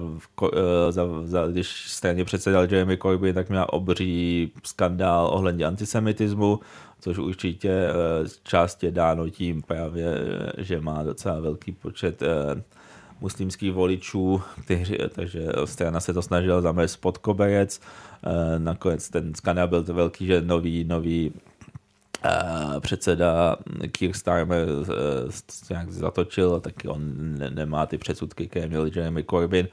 za, 0.91 1.03
za, 1.25 1.47
když 1.47 1.91
straně 1.91 2.25
předsedal 2.25 2.63
Jeremy 2.63 2.97
Corbyn, 2.97 3.35
tak 3.35 3.49
měl 3.49 3.67
obří 3.71 4.53
skandál 4.65 5.27
ohledně 5.33 5.65
antisemitismu, 5.65 6.61
což 7.01 7.19
určitě 7.19 7.71
eh, 7.71 8.29
část 8.43 8.83
je 8.83 8.91
dáno 8.91 9.31
tím 9.31 9.63
právě, 9.63 10.07
eh, 10.09 10.65
že 10.65 10.81
má 10.81 11.03
docela 11.03 11.41
velký 11.41 11.73
počet 11.73 12.23
eh, 12.23 12.63
muslimských 13.21 13.73
voličů, 13.73 14.43
kteří, 14.65 14.97
takže 15.15 15.47
strana 15.65 16.01
se 16.01 16.13
to 16.13 16.23
snažila 16.23 16.61
zamést 16.61 17.01
pod 17.01 17.19
koberec. 17.19 17.81
Nakonec 18.59 19.09
ten 19.09 19.35
skandál 19.35 19.69
byl 19.69 19.85
to 19.85 19.95
velký, 19.95 20.27
že 20.27 20.41
nový, 20.41 20.85
nový 20.85 21.33
předseda 22.81 23.57
Keir 23.93 24.13
Starmer 24.13 24.67
nějak 25.71 25.93
zatočil, 25.93 26.61
tak 26.61 26.75
on 26.89 27.13
nemá 27.51 27.87
ty 27.87 27.99
předsudky, 27.99 28.49
které 28.49 28.69
měl 28.69 28.87
Jeremy 28.87 29.25
Corbyn. 29.31 29.69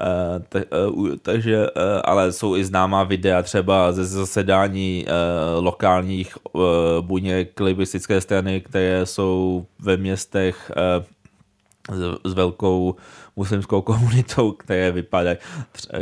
Eh, 0.00 0.60
eh, 0.60 1.16
takže, 1.22 1.66
eh, 1.76 2.02
ale 2.04 2.32
jsou 2.32 2.56
i 2.56 2.64
známá 2.64 3.04
videa 3.04 3.42
třeba 3.42 3.92
ze 3.92 4.04
zasedání 4.04 5.06
lokálních 5.60 6.36
buněk 7.00 7.60
libistické 7.60 8.20
strany, 8.20 8.60
které 8.60 9.06
jsou 9.06 9.66
ve 9.78 9.96
městech 9.96 10.72
s 12.24 12.32
velkou 12.32 12.96
muslimskou 13.36 13.82
komunitou, 13.82 14.52
které 14.52 14.92
vypadají, 14.92 15.36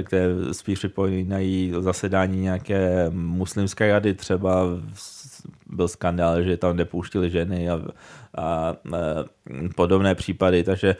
které 0.03 0.29
spíš 0.53 0.79
připomínají 0.79 1.73
zasedání 1.81 2.41
nějaké 2.41 3.11
muslimské 3.11 3.93
rady, 3.93 4.15
třeba 4.15 4.65
byl 5.73 5.89
skandál, 5.89 6.43
že 6.43 6.57
tam 6.57 6.77
nepouštili 6.77 7.31
ženy 7.31 7.71
a, 7.71 7.75
a, 7.75 8.45
a 8.45 8.75
podobné 9.75 10.15
případy, 10.15 10.65
takže 10.65 10.97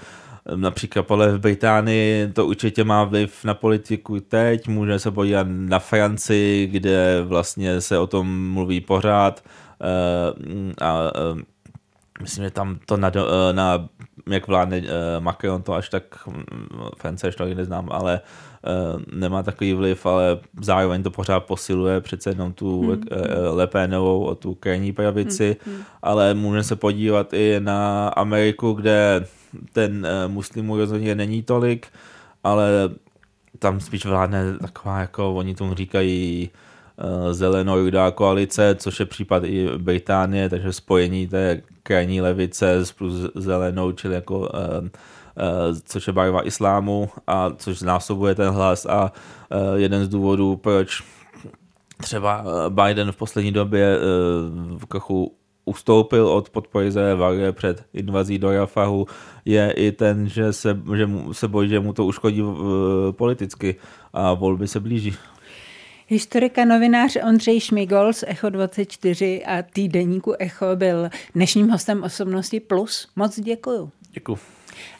Například 0.57 1.03
podle 1.03 1.33
v 1.33 1.41
Británii 1.41 2.29
to 2.33 2.47
určitě 2.47 2.85
má 2.85 3.05
vliv 3.05 3.45
na 3.45 3.55
politiku 3.55 4.21
teď, 4.21 4.69
můžeme 4.69 4.99
se 4.99 5.11
podívat 5.11 5.47
na 5.51 5.79
Francii, 5.79 6.67
kde 6.67 7.23
vlastně 7.23 7.81
se 7.81 7.99
o 7.99 8.07
tom 8.07 8.51
mluví 8.53 8.81
pořád. 8.81 9.45
Eh, 9.81 10.85
a 10.85 11.13
eh, 11.15 11.43
myslím, 12.23 12.45
že 12.45 12.51
tam 12.51 12.79
to 12.87 12.97
na, 12.97 13.13
na 13.53 13.89
jak 14.31 14.47
vládne 14.47 14.83
Macron, 15.19 15.63
to 15.63 15.75
až 15.75 15.89
tak 15.89 16.03
hm, 16.27 16.45
Francie 16.97 17.29
až 17.29 17.37
to 17.37 17.45
neznám, 17.45 17.89
ale 17.91 18.21
nemá 19.13 19.43
takový 19.43 19.75
vliv, 19.75 20.07
ale 20.07 20.39
zároveň 20.61 21.03
to 21.03 21.11
pořád 21.11 21.41
posiluje 21.41 22.01
přece 22.01 22.31
jenom 22.31 22.53
tu 22.53 22.83
hmm. 22.83 23.03
Lepénovou 23.51 24.25
o 24.25 24.35
tu 24.35 24.55
krajní 24.55 24.93
pravici, 24.93 25.57
hmm. 25.67 25.83
ale 26.03 26.35
můžeme 26.35 26.65
se 26.65 26.77
podívat 26.77 27.33
i 27.33 27.57
na 27.59 28.09
Ameriku, 28.09 28.73
kde 28.73 29.27
ten 29.73 30.07
muslimů 30.27 30.77
rozhodně 30.77 31.15
není 31.15 31.43
tolik, 31.43 31.87
ale 32.45 32.71
tam 33.59 33.81
spíš 33.81 34.07
vládne 34.07 34.59
taková, 34.59 35.01
jako 35.01 35.35
oni 35.35 35.55
tomu 35.55 35.75
říkají, 35.75 36.51
Eh, 36.51 36.72
zelenou 37.31 37.77
koalice, 38.15 38.77
což 38.79 39.01
je 39.01 39.07
případ 39.07 39.45
i 39.45 39.69
Británie, 39.79 40.49
takže 40.49 40.73
spojení 40.73 41.27
té 41.27 41.63
krajní 41.83 42.21
levice 42.21 42.83
plus 42.99 43.15
zelenou, 43.35 43.93
čili 43.93 44.15
jako 44.15 44.39
uh, 44.39 44.47
uh, 44.47 44.89
což 45.85 46.07
je 46.07 46.13
barva 46.13 46.47
islámu 46.47 47.09
a 47.27 47.51
což 47.57 47.79
znásobuje 47.79 48.35
ten 48.35 48.49
hlas 48.49 48.87
a 48.87 49.13
jeden 49.75 50.05
z 50.05 50.09
důvodů, 50.09 50.57
proč 50.57 51.03
třeba 52.01 52.45
Biden 52.69 53.13
v 53.13 53.17
poslední 53.17 53.53
době 53.53 53.99
v 54.79 54.87
krochu 54.87 55.35
ustoupil 55.65 56.29
od 56.29 56.51
podpory 56.51 56.87
Izraele 56.87 57.53
před 57.53 57.85
invazí 57.93 58.39
do 58.39 58.53
Rafahu, 58.53 59.07
je 59.45 59.71
i 59.71 59.93
ten, 59.93 60.29
že 60.29 60.53
se, 60.53 60.81
že 60.97 61.07
mu, 61.07 61.35
se 61.35 61.49
bojí, 61.49 61.69
že 61.69 61.81
mu 61.81 61.93
to 61.93 62.05
uškodí 62.05 62.43
politicky 63.11 63.77
a 64.13 64.35
volby 64.35 64.69
se 64.69 64.81
blíží. 64.81 65.15
Historika 66.09 66.65
novinář 66.65 67.17
Ondřej 67.29 67.61
Šmigol 67.61 68.13
z 68.13 68.25
Echo 68.27 68.51
24 68.51 69.45
a 69.45 69.63
týdeníku 69.63 70.35
Echo 70.39 70.67
byl 70.75 71.09
dnešním 71.35 71.69
hostem 71.69 72.03
osobnosti 72.03 72.61
Plus. 72.61 73.09
Moc 73.17 73.41
děkuju. 73.41 73.91
Děkuju. 74.11 74.39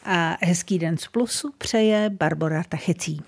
A 0.05 0.37
hezký 0.41 0.79
den 0.79 0.97
z 0.97 1.07
Plusu 1.07 1.53
přeje 1.59 2.11
Barbara 2.11 2.63
Tachecí. 2.69 3.21